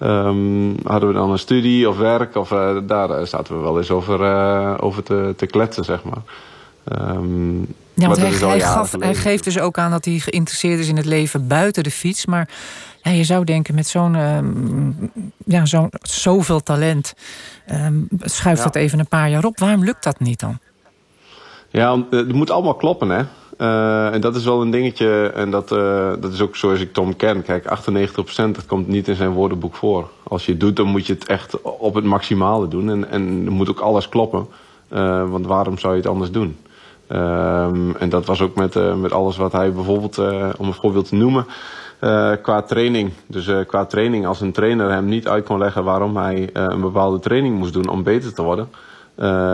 [0.00, 2.36] Ehm, hadden we dan een studie of werk?
[2.36, 2.48] Of,
[2.86, 4.20] daar zaten we wel eens over,
[4.80, 6.22] over te, te kletsen, zeg maar.
[6.84, 7.58] Ehm,
[8.00, 10.88] ja, maar want dat hij, hij, gaf, geeft dus ook aan dat hij geïnteresseerd is
[10.88, 12.26] in het leven buiten de fiets.
[12.26, 12.48] Maar
[13.02, 14.90] ja, je zou denken, met zo'n ehm,
[15.44, 17.14] ja, zo'n zoveel talent
[17.66, 18.66] ehm, schuift Ja.
[18.66, 19.58] het even een paar jaar op.
[19.58, 20.58] Waarom lukt dat niet dan?
[21.70, 23.22] Ja, eh, het moet allemaal kloppen, hè.
[23.58, 25.32] Eh, en dat is wel een dingetje.
[25.34, 27.42] En dat, eh, dat is ook zoals ik Tom ken.
[27.42, 30.10] Kijk, 98% dat komt niet in zijn woordenboek voor.
[30.22, 32.90] Als je het doet, dan moet je het echt op het maximale doen.
[32.90, 34.46] En, en er moet ook alles kloppen.
[35.30, 36.56] Want waarom zou je het anders doen?
[37.06, 40.18] Ehm, en dat was ook met, met alles wat hij bijvoorbeeld,
[40.58, 41.46] om een voorbeeld te noemen,
[42.00, 43.12] eh, qua training.
[43.26, 46.64] Dus eh, qua training, als een trainer hem niet uit kon leggen waarom hij eh,
[46.68, 48.68] een bepaalde training moest doen om beter te worden.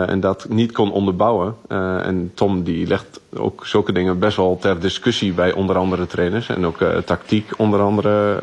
[0.07, 1.55] en dat niet kon onderbouwen.
[2.03, 6.49] En Tom die legt ook zulke dingen best wel ter discussie bij onder andere trainers.
[6.49, 8.39] En ook tactiek onder andere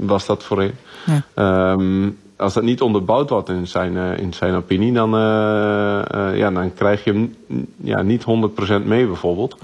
[0.00, 0.74] was dat voorheen.
[1.06, 1.22] Ja.
[1.34, 2.10] Ehm,
[2.42, 5.98] als dat niet onderbouwd wordt in zijn, eh, in zijn opinie, dan, eh,
[6.30, 9.56] eh, ja, dan krijg je hem mm, ja, niet 100% mee bijvoorbeeld.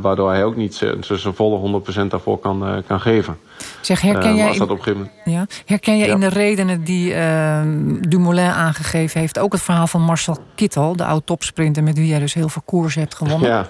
[0.00, 3.36] Waardoor hij ook niet zijn volle 100% daarvoor kan, kan geven.
[3.80, 5.48] Zeg, herken jij in- op een gegeven moment...
[5.50, 5.62] Ja.
[5.66, 6.12] Herken je Ja.
[6.14, 7.60] in de redenen die eh,
[8.08, 9.38] Dumoulin aangegeven heeft...
[9.38, 11.82] ook het verhaal van Marcel Kittel, de oud-topsprinter...
[11.82, 13.48] met wie jij dus heel veel koers hebt gewonnen?
[13.48, 13.66] Ja,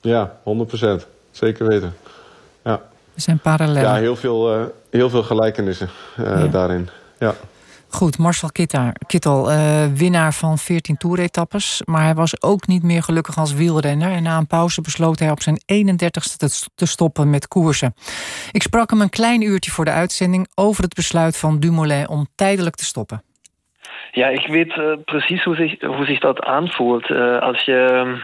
[0.00, 0.36] ja
[1.00, 1.06] 100%.
[1.30, 1.94] Zeker weten.
[2.64, 2.72] Ja,
[3.14, 3.82] Er zijn parallellen.
[3.82, 6.46] ja heel, veel, heel veel gelijkenissen Ja.
[6.46, 6.88] daarin.
[7.24, 7.34] Ja.
[7.88, 11.82] Goed, Marcel Kittel, Kittel eh, winnaar van 14 toeretappes.
[11.84, 14.10] Maar hij was ook niet meer gelukkig als wielrenner.
[14.10, 17.94] En na een pauze besloot hij op zijn 31ste te, te stoppen met koersen.
[18.52, 20.48] Ik sprak hem een klein uurtje voor de uitzending...
[20.54, 23.22] over het besluit van Dumoulin om tijdelijk te stoppen.
[24.12, 27.10] Ja, ik weet eh, precies hoe zich, hoe zich dat aanvoelt.
[27.10, 28.16] Eh, als je ehm,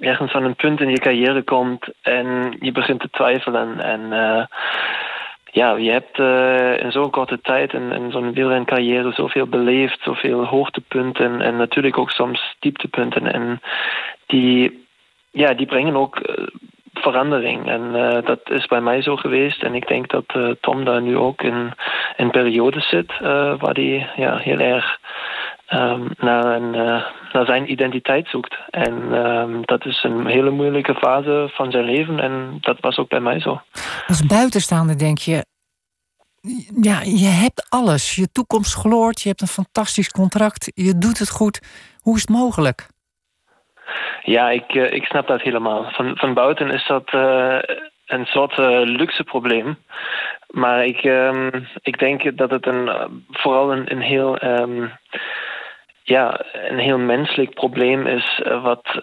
[0.00, 3.80] ergens aan een punt in je carrière komt en je begint te twijfelen.
[3.80, 4.46] En eh,
[5.50, 10.44] ja, je hebt eh, in zo'n korte tijd in, in zo'n wielrencarrière zoveel beleefd, zoveel
[10.44, 13.32] hoogtepunten en natuurlijk ook soms dieptepunten.
[13.32, 13.60] En
[14.26, 14.86] die,
[15.30, 16.46] ja, die brengen ook eh,
[16.94, 17.68] verandering.
[17.68, 19.62] En eh, dat is bij mij zo geweest.
[19.62, 21.72] En ik denk dat Tom daar nu ook in
[22.16, 23.18] een periode zit
[23.58, 24.98] waar hij ja, heel erg
[25.66, 28.58] ehm, naar, een, naar zijn identiteit zoekt.
[28.70, 32.20] En ehm, dat is een hele moeilijke fase van zijn leven.
[32.20, 33.60] En dat was ook bij mij zo.
[34.06, 35.44] Als buitenstaander denk je...
[36.80, 38.14] Ja, je hebt alles.
[38.14, 40.72] Je toekomst gloort, je hebt een fantastisch contract...
[40.74, 41.60] je doet het goed.
[42.00, 42.86] Hoe is het mogelijk?
[44.22, 45.90] Ja, ik, eh, ik snap dat helemaal.
[45.90, 47.58] Van, van buiten is dat eh,
[48.06, 49.78] een soort eh, luxe probleem.
[50.48, 51.50] Maar ik, ehm,
[51.80, 52.90] ik denk dat het een,
[53.30, 54.38] vooral een, een heel...
[54.38, 54.86] ehm,
[56.08, 59.02] ja, een heel menselijk probleem is, eh, wat,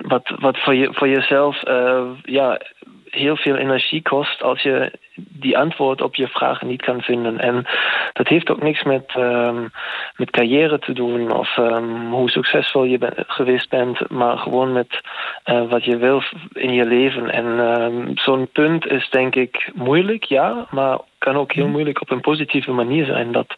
[0.00, 2.60] wat, wat voor, je, voor jezelf eh, ja,
[3.10, 7.38] heel veel energie kost als je die antwoord op je vragen niet kan vinden.
[7.38, 7.66] En
[8.12, 9.66] dat heeft ook niks met, ehm,
[10.16, 15.00] met carrière te doen of ehm, hoe succesvol je ben- geweest bent, maar gewoon met
[15.44, 17.30] eh, wat je wil in je leven.
[17.30, 22.10] En ehm, zo'n punt is denk ik moeilijk, ja, maar kan ook heel moeilijk op
[22.10, 23.32] een positieve manier zijn.
[23.32, 23.54] Dat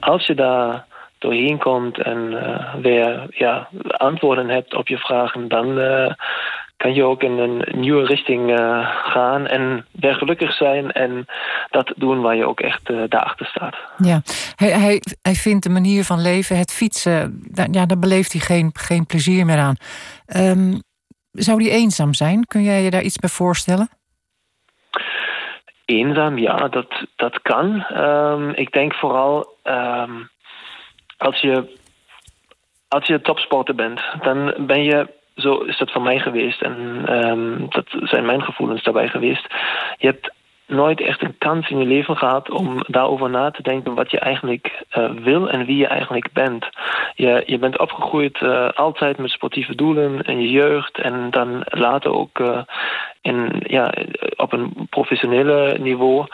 [0.00, 0.88] als je daar
[1.20, 6.12] doorheen komt en eh, weer ja, antwoorden hebt op je vragen, dan eh,
[6.76, 11.26] kan je ook in een nieuwe richting eh, gaan en weer gelukkig zijn en
[11.70, 13.76] dat doen waar je ook echt daarachter staat.
[13.96, 14.22] Ja,
[14.54, 18.40] hij, hij, hij vindt de manier van leven, het fietsen, daar, ja, daar beleeft hij
[18.40, 19.76] geen, geen plezier meer aan.
[20.26, 20.78] Ehm,
[21.32, 22.44] zou hij eenzaam zijn?
[22.44, 23.88] Kun jij je daar iets bij voorstellen?
[25.84, 27.84] Eenzaam, ja, dat, dat kan.
[27.84, 30.12] Ehm, ik denk vooral ehm,
[31.20, 31.78] als je
[32.90, 37.66] als je topsporter bent, dan ben je, zo is dat voor mij geweest en ehm,
[37.68, 39.46] dat zijn mijn gevoelens daarbij geweest.
[39.98, 40.32] Je hebt
[40.66, 44.18] nooit echt een kans in je leven gehad om daarover na te denken wat je
[44.18, 46.68] eigenlijk eh, wil en wie je eigenlijk bent.
[47.14, 52.12] Je, je bent opgegroeid eh, altijd met sportieve doelen in je jeugd en dan later
[52.12, 52.62] ook eh,
[53.20, 53.92] in, ja,
[54.36, 56.26] op een professionele niveau.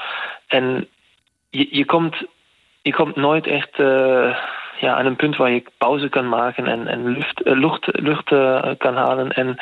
[0.46, 0.88] En
[1.50, 2.16] je, je, komt,
[2.82, 3.78] je komt nooit echt
[4.80, 8.32] ja, aan een punt waar je pauze kan maken en, en lucht, eh, lucht, lucht
[8.32, 9.32] eh, kan halen.
[9.32, 9.56] En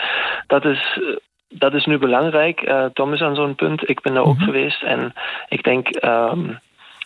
[0.46, 1.16] dat is, eh,
[1.58, 2.72] dat is nu belangrijk.
[2.92, 3.88] Tom is aan zo'n punt.
[3.88, 4.82] Ik ben daar ook geweest.
[4.82, 5.12] En
[5.48, 6.54] ik denk ehm,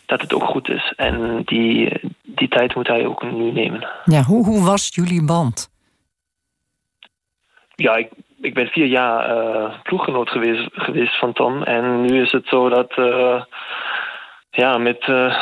[0.05, 0.93] dat het ook goed is.
[0.95, 3.87] En die, die tijd moet hij ook nu nemen.
[4.05, 5.69] Ja, hoe, hoe was jullie band?
[7.75, 8.09] Ja, ik,
[8.41, 11.63] ik ben vier jaar eh ploeggenoot geweest, geweest van Tom.
[11.63, 12.93] En nu is het zo dat...
[14.59, 15.37] ja, met, eh,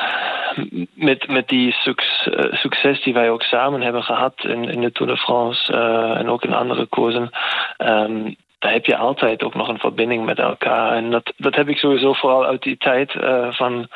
[0.93, 5.11] met, met die eh, succes die wij ook samen hebben gehad in, in de Tour
[5.11, 7.29] de France eh, en ook in andere koersen,
[7.77, 10.91] ehm, daar heb je altijd ook nog een verbinding met elkaar.
[10.91, 13.11] En dat, dat heb ik sowieso vooral uit die tijd
[13.49, 13.87] van,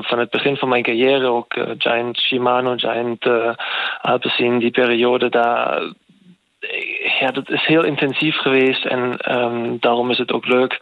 [0.00, 3.50] van het begin van mijn carrière, ook Giant Shimano, Giant uh,
[4.00, 5.82] Alpecin, die periode daar
[7.20, 10.80] ja, dat is heel intensief geweest en ehm, daarom is het ook leuk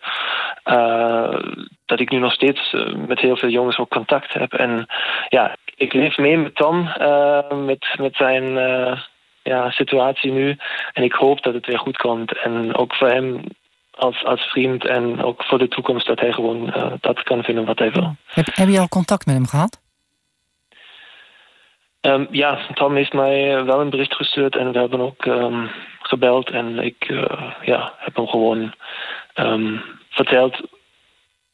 [0.63, 1.39] eh,
[1.87, 4.53] dat ik nu nog steeds eh, met heel veel jongens ook contact heb.
[4.53, 4.87] En
[5.29, 8.45] ja, ik leef mee met Tom, eh, met, met zijn
[9.43, 10.57] ja, situatie nu.
[10.93, 12.39] En ik hoop dat het weer goed komt.
[12.39, 13.41] En ook voor hem
[13.91, 17.79] als, als vriend en ook voor de toekomst dat hij gewoon dat kan vinden wat
[17.79, 18.17] hij wil.
[18.35, 19.82] Heb je al contact met hem gehad?
[22.03, 25.67] Ehm, ja, Tom heeft mij wel een bericht gestuurd en we hebben ook ehm,
[26.03, 26.51] gebeld.
[26.51, 28.73] En ik eh, ja, heb hem gewoon
[29.35, 29.77] ehm,
[30.09, 30.61] verteld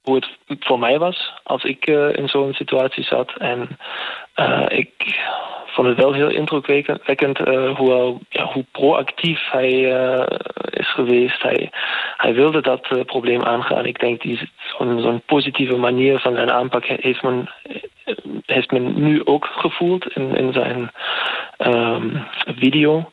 [0.02, 0.28] hoe het
[0.60, 3.32] voor mij was als ik eh, in zo'n situatie zat.
[3.38, 3.68] En
[4.34, 5.20] eh, ik
[5.66, 7.38] vond het wel heel indrukwekkend
[7.76, 9.70] hoe, ja, hoe proactief hij
[10.70, 11.42] is geweest.
[11.42, 11.70] Hij,
[12.16, 13.86] hij wilde dat probleem aangaan.
[13.86, 17.48] Ik denk die zo'n zo'n positieve manier van zijn aanpak heeft men
[18.50, 20.90] heeft men nu ook gevoeld in, in zijn
[21.56, 23.10] ehm, video.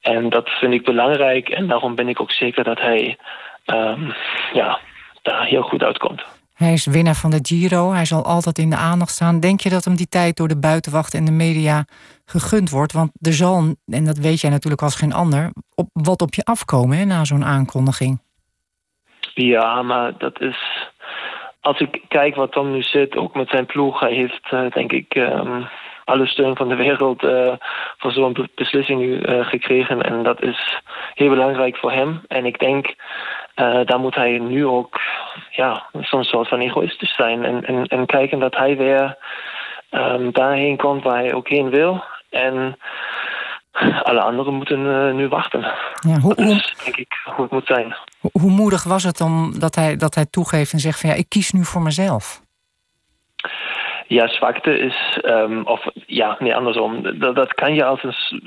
[0.00, 3.18] En dat vind ik belangrijk en daarom ben ik ook zeker dat hij
[3.64, 4.10] ehm,
[4.52, 4.78] ja,
[5.22, 6.24] daar heel goed uitkomt.
[6.54, 7.92] Hij is winnaar van de Giro.
[7.92, 9.40] Hij zal altijd in de aandacht staan.
[9.40, 11.84] Denk je dat hem die tijd door de buitenwacht en de media
[12.24, 12.92] gegund wordt?
[12.92, 16.44] Want er zal, en dat weet jij natuurlijk als geen ander, op, wat op je
[16.44, 18.18] afkomen hè, na zo'n aankondiging.
[19.34, 20.88] Ja, maar dat is.
[21.66, 24.92] Als ik kijk wat Tom nu zit, ook met zijn ploeg, hij heeft eh, denk
[24.92, 25.62] ik ehm,
[26.04, 27.52] alle steun van de wereld eh,
[27.98, 30.02] voor zo'n be- beslissing nu eh, gekregen.
[30.02, 30.80] En dat is
[31.14, 32.20] heel belangrijk voor hem.
[32.28, 32.94] En ik denk,
[33.54, 35.00] eh, daar moet hij nu ook
[35.50, 37.44] ja, zo'n soort van egoïstisch zijn.
[37.44, 39.16] En, en, en kijken dat hij weer
[39.90, 42.04] ehm, daarheen komt waar hij ook heen wil.
[44.02, 45.60] Alle anderen moeten eh, nu wachten.
[46.08, 47.96] Ja, hoe, Dat is denk ik hoe het moet zijn.
[48.20, 51.16] hoe- hoe moedig was het dan dat hij, dat hij toegeeft en zegt van ja,
[51.16, 52.40] ik kies nu voor mezelf?
[54.08, 57.18] Ja, zwakte is, ehm, of ja, nee, andersom.
[57.18, 58.42] Dat, dat kan je als een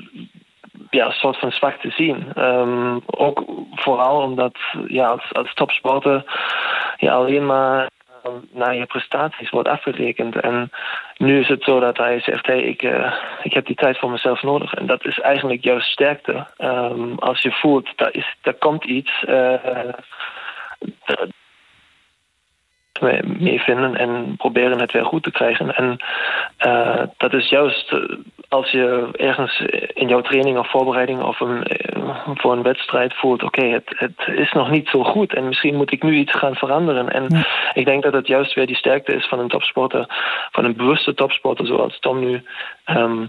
[0.90, 2.32] ja, soort van zwakte zien.
[2.34, 4.56] Ehm, ook vooral omdat
[4.86, 6.24] ja, als, als topsporter
[6.96, 7.88] je alleen maar
[8.50, 10.40] naar je prestaties wordt afgerekend.
[10.40, 10.70] En
[11.16, 14.10] nu is het zo dat hij zegt, hey, ik, eh, ik heb die tijd voor
[14.10, 14.74] mezelf nodig.
[14.74, 16.46] En dat is eigenlijk jouw sterkte.
[16.56, 19.24] Ehm, als je voelt, daar, is, daar komt iets...
[21.04, 21.28] dat-
[23.38, 25.74] mee- vinden en proberen het weer goed te krijgen.
[25.74, 25.96] En
[27.16, 27.94] dat is juist
[28.50, 29.60] als je ergens
[29.94, 34.36] in jouw training of voorbereiding of een, eh, voor een wedstrijd voelt: oké, het, het
[34.38, 37.08] is nog niet zo goed en misschien moet ik nu iets gaan veranderen.
[37.08, 40.06] En ik denk dat het juist weer die sterkte is van een topsporter,
[40.50, 42.42] van een bewuste topsporter zoals Tom nu.
[42.84, 43.26] ehm,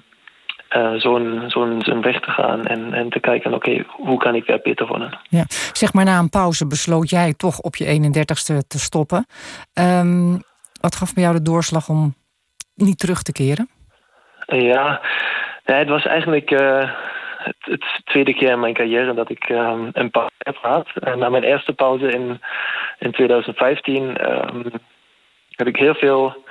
[0.70, 4.60] eh, zo'n zo'n weg te gaan en, en te kijken, oké, hoe kan ik weer
[4.64, 5.20] beter worden?
[5.30, 5.44] Ja.
[5.74, 9.26] Zeg maar na een pauze besloot jij toch op je 31ste te stoppen.
[9.74, 10.38] Ehm,
[10.82, 12.16] wat gaf bij jou de doorslag om
[12.76, 13.70] niet terug te keren?
[14.52, 15.02] Ja,
[15.64, 16.90] het was eigenlijk eh,
[17.38, 20.88] het, het tweede keer in mijn carrière dat ik ehm, een pauze heb gehad.
[20.94, 22.42] En na mijn eerste pauze in,
[23.00, 24.64] in 2015 ehm,
[25.50, 26.44] heb ik heel veel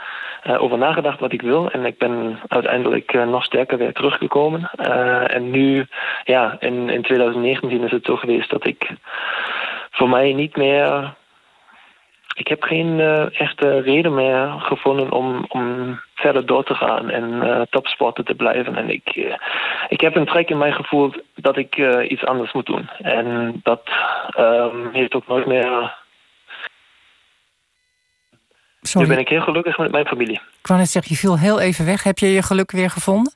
[0.43, 1.71] eh, over nagedacht wat ik wil.
[1.71, 4.71] En ik ben uiteindelijk eh, nog sterker weer teruggekomen.
[4.75, 5.87] Eh, en nu,
[6.25, 8.91] ja, in, in 2019 is het zo geweest dat ik
[9.91, 11.15] voor mij niet meer
[12.41, 17.43] ik heb geen eh, echte reden meer gevonden om, om verder door te gaan en
[17.43, 18.77] eh topsporter te blijven.
[18.77, 19.35] En ik, eh,
[19.89, 21.77] ik heb een trek in mijn gevoel dat ik
[22.09, 22.89] iets anders moet doen.
[22.99, 23.83] En dat
[24.31, 25.99] ehm, heeft ook nooit meer.
[28.81, 29.09] Sorry.
[29.09, 30.41] Nu ben ik heel gelukkig met mijn familie.
[30.61, 32.03] Ik wou net zeggen, je viel heel even weg.
[32.03, 33.33] Heb je je geluk weer gevonden?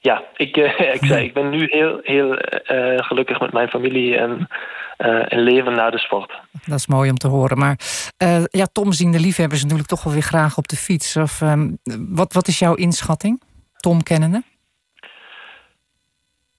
[0.00, 0.56] Ja, ik,
[0.98, 2.36] ik zei, ik ben nu heel, heel
[2.96, 4.48] gelukkig met mijn familie en
[5.08, 6.40] een leven na de sport.
[6.66, 7.58] Dat is mooi om te horen.
[7.58, 7.78] Maar
[8.16, 11.16] eh, ja, Tom zien de liefhebbers natuurlijk toch wel weer graag op de fiets.
[11.16, 11.70] Of, ehm,
[12.08, 13.42] wat, wat is jouw inschatting?
[13.76, 14.42] Tom kennende?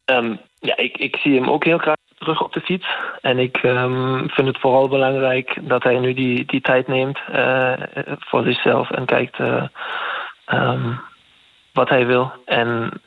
[0.05, 2.87] Ehm, ja, ik, ik zie hem ook heel graag terug op de fiets.
[3.21, 7.73] En ik ehm, vind het vooral belangrijk dat hij nu die, die tijd neemt eh,
[8.19, 10.97] voor zichzelf en kijkt eh,
[11.73, 12.31] wat hij wil.
[12.45, 13.01] En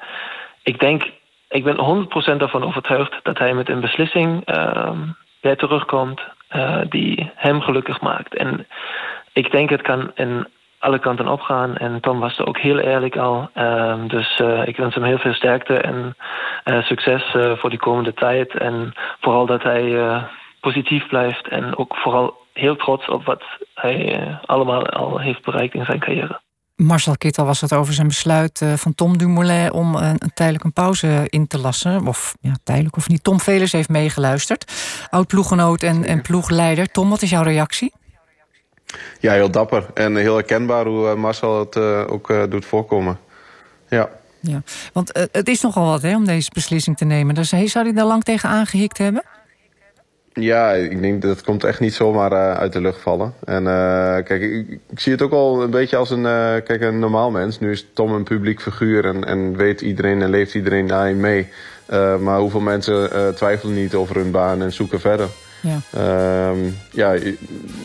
[0.63, 1.11] ik denk,
[1.49, 4.45] ik ben 100% ervan overtuigd dat hij met een beslissing
[5.55, 8.35] terugkomt eh, die hem gelukkig maakt.
[8.35, 8.67] En
[9.33, 10.47] ik denk het kan in
[10.79, 11.77] alle kanten opgaan.
[11.77, 13.49] En Tom was er ook heel eerlijk al.
[13.55, 16.17] Ehm, dus eh, ik wens hem heel veel sterkte en
[16.65, 18.55] eh, succes voor die komende tijd.
[18.55, 20.21] En vooral dat hij
[20.61, 21.49] positief blijft.
[21.49, 23.43] En ook vooral heel trots op wat
[23.75, 26.41] hij allemaal al heeft bereikt in zijn carrière.
[26.77, 30.65] Marcel Kittel was het over zijn besluit eh, van Tom Dumoulin om een, een tijdelijk
[30.65, 32.07] een pauze in te lassen.
[32.07, 33.25] Of ja, tijdelijk of niet.
[33.25, 34.73] Tom Velers heeft meegeluisterd.
[35.11, 36.91] Oud ploeggenoot en, en ploegleider.
[36.91, 37.93] Tom, wat is jouw reactie?
[39.21, 39.87] Ja, heel dapper.
[39.95, 43.19] En heel herkenbaar hoe eh, Marcel het eh, ook doet voorkomen.
[43.89, 44.09] Ja.
[44.41, 44.63] Ja,
[44.93, 47.35] want het is nogal wat hè, om deze beslissing te nemen.
[47.35, 49.23] Dus hey, zou hij daar lang tegen aangehikt hebben?
[50.41, 53.35] Ja, ik denk dat komt echt niet zomaar eh, uit de lucht vallen.
[53.45, 56.81] En eh, kijk, ik, ik zie het ook al een beetje als een, eh, kijk,
[56.81, 57.61] een normaal mens.
[57.61, 61.49] Nu is Tom een publiek figuur en, en weet iedereen en leeft iedereen daarin mee.
[62.21, 65.29] Maar hoeveel mensen twijfelen niet over hun baan en zoeken verder.
[65.61, 65.81] Ja.
[65.93, 66.59] Ehm,
[66.91, 67.15] ja,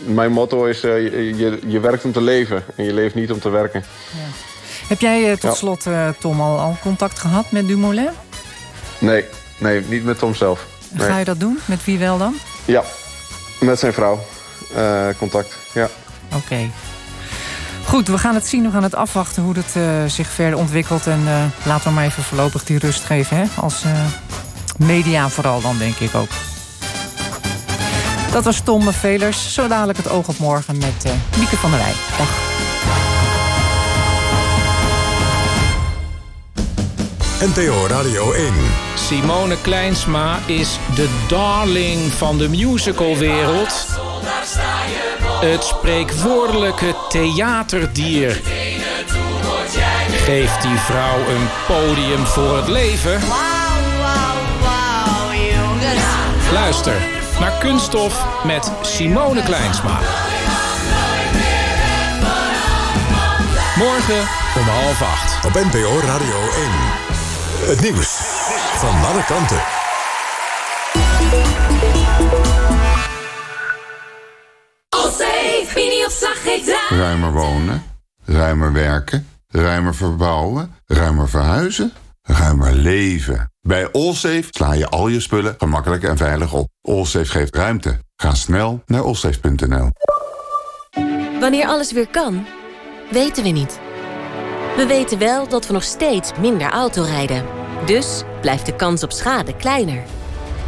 [0.05, 3.49] mijn motto is: je, je, werkt om te leven en je leeft niet om te
[3.49, 3.83] werken.
[4.87, 5.53] Heb jij tot Ja.
[5.53, 5.87] slot,
[6.19, 8.09] Tom, al, al contact gehad met Dumoulin?
[8.99, 9.25] Nee,
[9.57, 10.70] nee, niet met Tom zelf.
[10.91, 11.07] Nee.
[11.07, 11.59] Ga je dat doen?
[11.65, 12.35] Met wie wel dan?
[12.65, 12.83] Ja,
[13.59, 14.19] met zijn vrouw.
[14.75, 15.89] Eh, contact, ja.
[16.35, 16.69] Oké.
[17.85, 18.63] Goed, we gaan het zien.
[18.63, 21.07] We gaan het afwachten hoe het eh, zich verder ontwikkelt.
[21.07, 23.37] En eh, laten we maar even voorlopig die rust geven.
[23.37, 23.43] Hè?
[23.55, 23.83] Als
[24.77, 26.29] media vooral dan, denk ik ook.
[28.31, 29.53] Dat was Tom Velers.
[29.53, 31.93] Zo dadelijk het oog op morgen met Mieke van der Wij.
[32.17, 32.50] Dag.
[37.41, 38.53] NPO Radio 1.
[38.95, 43.87] Simone Kleinsma is de darling van de musicalwereld.
[45.39, 48.41] Het spreekwoordelijke theaterdier.
[50.11, 53.19] Geeft die vrouw een podium voor het leven?
[56.53, 56.95] Luister
[57.39, 59.99] naar Kunststof met Simone Kleinsma.
[63.75, 65.45] Morgen om half acht.
[65.45, 67.00] Op NPO Radio 1.
[67.62, 68.07] Het nieuws
[68.76, 69.62] van alle kanten.
[76.89, 77.84] Ruimer wonen,
[78.26, 83.51] ruimer werken, ruimer verbouwen, ruimer verhuizen, ruimer leven.
[83.62, 86.70] Bij Allsafe sla je al je spullen gemakkelijk en veilig op.
[86.82, 87.99] Allsafe geeft ruimte.
[88.16, 89.89] Ga snel naar allsafe.nl.
[91.39, 92.45] Wanneer alles weer kan,
[93.12, 93.80] weten we niet.
[94.82, 97.45] We weten wel dat we nog steeds minder auto rijden.
[97.86, 100.03] Dus blijft de kans op schade kleiner.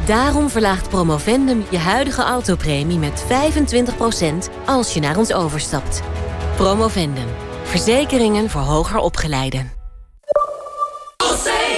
[0.06, 6.02] Daarom verlaagt Promovendum je huidige autopremie met 25% als je naar ons overstapt.
[6.56, 7.28] Promovendum.
[7.64, 9.72] Verzekeringen voor hoger opgeleiden.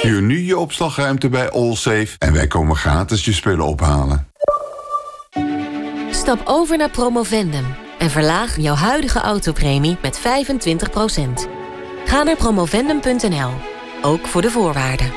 [0.01, 4.27] Huur nu je opslagruimte bij Allsafe en wij komen gratis je spullen ophalen.
[6.11, 7.65] Stap over naar Promovendum
[7.97, 11.63] en verlaag jouw huidige autopremie met 25%.
[12.05, 13.51] Ga naar promovendum.nl,
[14.01, 15.11] ook voor de voorwaarden.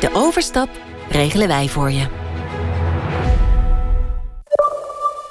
[0.00, 0.68] De overstap
[1.08, 2.06] regelen wij voor je.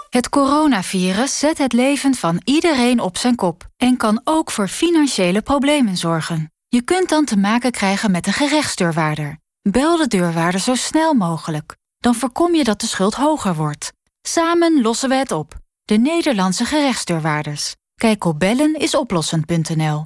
[0.09, 5.41] Het coronavirus zet het leven van iedereen op zijn kop en kan ook voor financiële
[5.41, 6.51] problemen zorgen.
[6.67, 9.37] Je kunt dan te maken krijgen met een gerechtsdeurwaarder.
[9.61, 11.75] Bel de deurwaarder zo snel mogelijk.
[11.97, 13.91] Dan voorkom je dat de schuld hoger wordt.
[14.21, 15.53] Samen lossen we het op.
[15.83, 17.75] De Nederlandse gerechtsdeurwaarders.
[17.95, 20.03] Kijk op bellenisoplossen.nl.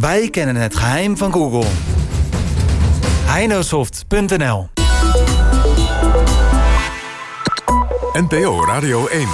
[0.00, 1.70] Wij kennen het geheim van Google.
[3.24, 4.68] Heinosoft.nl
[8.12, 9.28] NPO Radio 1.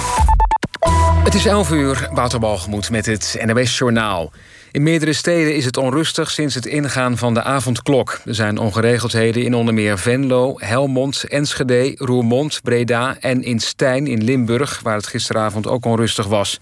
[1.23, 4.31] Het is 11 uur, Wouterbalgemoed met het NOS Journaal.
[4.71, 8.19] In meerdere steden is het onrustig sinds het ingaan van de avondklok.
[8.25, 14.23] Er zijn ongeregeldheden in onder meer Venlo, Helmond, Enschede, Roermond, Breda en in Stijn in
[14.23, 16.59] Limburg, waar het gisteravond ook onrustig was.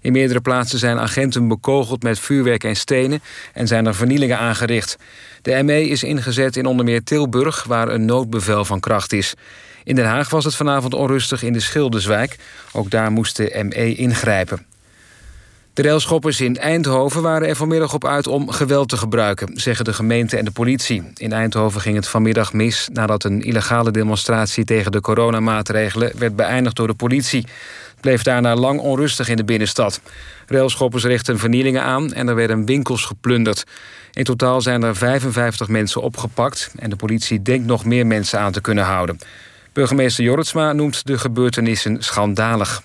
[0.00, 3.22] In meerdere plaatsen zijn agenten bekogeld met vuurwerk en stenen
[3.52, 4.96] en zijn er vernielingen aangericht.
[5.42, 9.34] De ME is ingezet in onder meer Tilburg, waar een noodbevel van kracht is.
[9.84, 12.36] In Den Haag was het vanavond onrustig in de Schilderswijk.
[12.72, 14.66] Ook daar moest de ME ingrijpen.
[15.74, 19.92] De railschoppers in Eindhoven waren er vanmiddag op uit om geweld te gebruiken, zeggen de
[19.92, 21.12] gemeente en de politie.
[21.14, 26.76] In Eindhoven ging het vanmiddag mis nadat een illegale demonstratie tegen de coronamaatregelen werd beëindigd
[26.76, 27.46] door de politie.
[28.00, 30.00] Bleef daarna lang onrustig in de binnenstad.
[30.46, 33.64] Railschoppers richtten vernielingen aan en er werden winkels geplunderd.
[34.12, 38.52] In totaal zijn er 55 mensen opgepakt en de politie denkt nog meer mensen aan
[38.52, 39.18] te kunnen houden.
[39.72, 42.82] Burgemeester Jorritsma noemt de gebeurtenissen schandalig.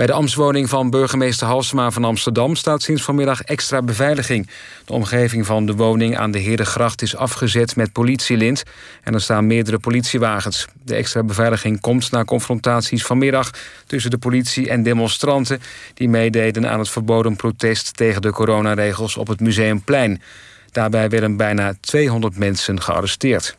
[0.00, 4.48] Bij de ambtswoning van burgemeester Halsema van Amsterdam staat sinds vanmiddag extra beveiliging.
[4.84, 8.62] De omgeving van de woning aan de Herengracht is afgezet met politielint
[9.02, 10.66] en er staan meerdere politiewagens.
[10.84, 13.50] De extra beveiliging komt na confrontaties vanmiddag
[13.86, 15.60] tussen de politie en demonstranten
[15.94, 20.22] die meededen aan het verboden protest tegen de coronaregels op het Museumplein.
[20.72, 23.56] Daarbij werden bijna 200 mensen gearresteerd.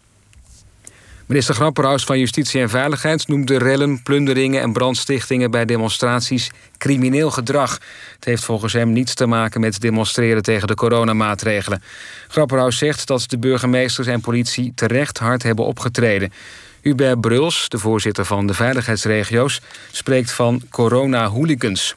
[1.31, 7.79] Minister Grapperhaus van Justitie en Veiligheid noemde rellen, plunderingen en brandstichtingen bij demonstraties crimineel gedrag.
[8.15, 11.83] Het heeft volgens hem niets te maken met demonstreren tegen de coronamaatregelen.
[12.27, 16.33] Grapperhaus zegt dat de burgemeesters en politie terecht hard hebben opgetreden.
[16.81, 19.61] Hubert Bruls, de voorzitter van de veiligheidsregio's,
[19.91, 21.95] spreekt van corona-hooligans.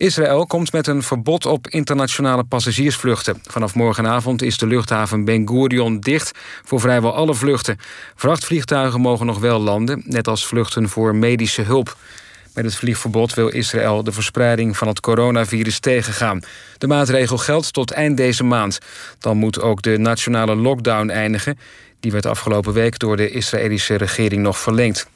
[0.00, 3.40] Israël komt met een verbod op internationale passagiersvluchten.
[3.42, 7.78] Vanaf morgenavond is de luchthaven Ben Gurion dicht voor vrijwel alle vluchten.
[8.14, 11.96] Vrachtvliegtuigen mogen nog wel landen, net als vluchten voor medische hulp.
[12.54, 16.40] Met het vliegverbod wil Israël de verspreiding van het coronavirus tegengaan.
[16.78, 18.78] De maatregel geldt tot eind deze maand.
[19.18, 21.58] Dan moet ook de nationale lockdown eindigen.
[22.00, 25.08] Die werd afgelopen week door de Israëlische regering nog verlengd.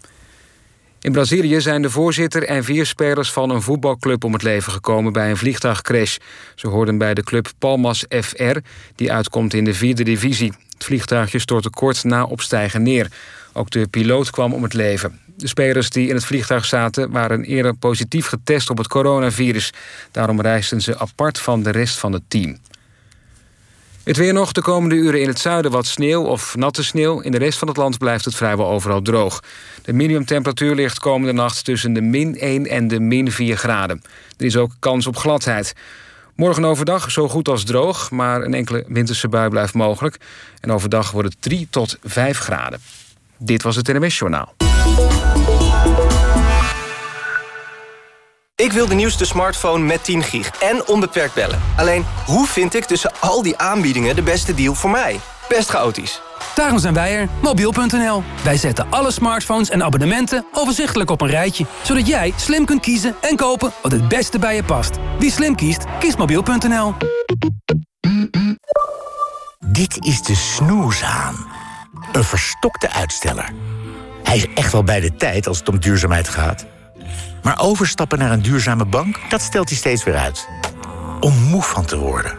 [1.05, 5.13] In Brazilië zijn de voorzitter en vier spelers van een voetbalclub om het leven gekomen
[5.13, 6.17] bij een vliegtuigcrash.
[6.55, 8.57] Ze hoorden bij de club Palmas FR,
[8.95, 10.53] die uitkomt in de vierde divisie.
[10.73, 13.11] Het vliegtuigje stortte kort na opstijgen neer.
[13.53, 15.21] Ook de piloot kwam om het leven.
[15.37, 19.73] De spelers die in het vliegtuig zaten waren eerder positief getest op het coronavirus.
[20.11, 22.59] Daarom reisden ze apart van de rest van het team.
[24.05, 27.21] Het weer nog de komende uren in het zuiden wat sneeuw of natte sneeuw.
[27.21, 29.41] In de rest van het land blijft het vrijwel overal droog.
[29.83, 34.03] De minimumtemperatuur ligt komende nacht tussen de min 1 en de min 4 graden.
[34.37, 35.75] Er is ook kans op gladheid.
[36.37, 40.17] Morgen overdag zo goed als droog, maar een enkele winterse bui blijft mogelijk.
[40.61, 42.81] En overdag wordt het 3 tot 5 graden.
[43.39, 44.55] Dit was het NMS Journaal.
[48.65, 51.61] Ik wil de nieuwste smartphone met 10 gig en onbeperkt bellen.
[51.77, 55.21] Alleen, hoe vind ik tussen al die aanbiedingen de beste deal voor mij?
[55.49, 56.21] Best chaotisch.
[56.55, 58.23] Daarom zijn wij er, mobiel.nl.
[58.45, 61.67] Wij zetten alle smartphones en abonnementen overzichtelijk op een rijtje...
[61.83, 64.97] zodat jij slim kunt kiezen en kopen wat het beste bij je past.
[65.19, 66.95] Wie slim kiest, kiest mobiel.nl.
[69.67, 71.47] Dit is de snoeshaan.
[72.13, 73.53] Een verstokte uitsteller.
[74.23, 76.73] Hij is echt wel bij de tijd als het om duurzaamheid gaat.
[77.45, 80.49] Maar overstappen naar een duurzame bank, dat stelt hij steeds weer uit.
[81.21, 82.39] Om moe van te worden.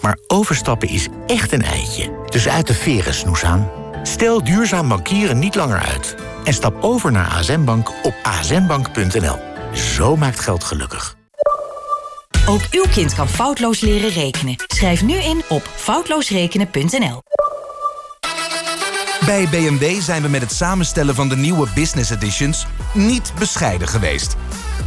[0.00, 2.10] Maar overstappen is echt een eitje.
[2.28, 3.70] Dus uit de veren, snoeshaan.
[4.02, 6.14] Stel duurzaam bankieren niet langer uit.
[6.44, 9.38] En stap over naar ASM Bank op asmbank.nl.
[9.72, 11.16] Zo maakt geld gelukkig.
[12.46, 14.54] Ook uw kind kan foutloos leren rekenen.
[14.66, 17.22] Schrijf nu in op foutloosrekenen.nl.
[19.30, 24.36] Bij BMW zijn we met het samenstellen van de nieuwe Business Editions niet bescheiden geweest.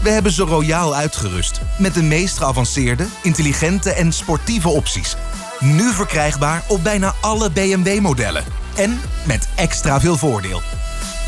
[0.02, 5.16] We hebben ze royaal uitgerust met de meest geavanceerde, intelligente en sportieve opties.
[5.60, 8.44] Nu verkrijgbaar op bijna alle BMW-modellen.
[8.76, 10.62] En met extra veel voordeel.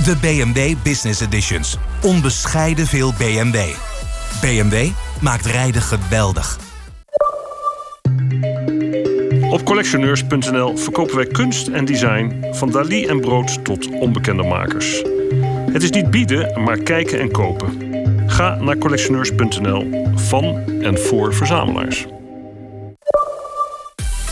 [0.03, 1.77] De BMW Business Editions.
[2.01, 3.57] Onbescheiden veel BMW.
[4.41, 4.89] BMW
[5.21, 6.64] maakt rijden geweldig.
[9.55, 15.03] Op collectioneurs.nl verkopen wij kunst en design van Dali en brood tot onbekende makers.
[15.71, 17.93] Het is niet bieden, maar kijken en kopen.
[18.27, 20.43] Ga naar collectioneurs.nl van
[20.81, 22.05] en voor verzamelaars.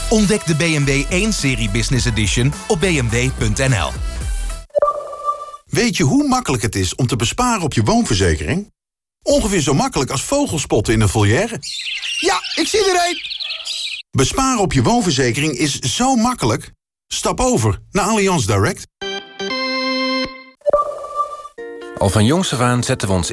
[0.09, 3.91] Ontdek de BMW 1-serie Business Edition op bmw.nl.
[5.65, 8.71] Weet je hoe makkelijk het is om te besparen op je woonverzekering?
[9.21, 11.57] Ongeveer zo makkelijk als vogelspotten in een volière.
[12.19, 13.42] Ja, ik zie er een!
[14.17, 16.71] Besparen op je woonverzekering is zo makkelijk.
[17.07, 18.87] Stap over naar Allianz Direct.
[21.97, 23.31] Al van jongs af zetten we ons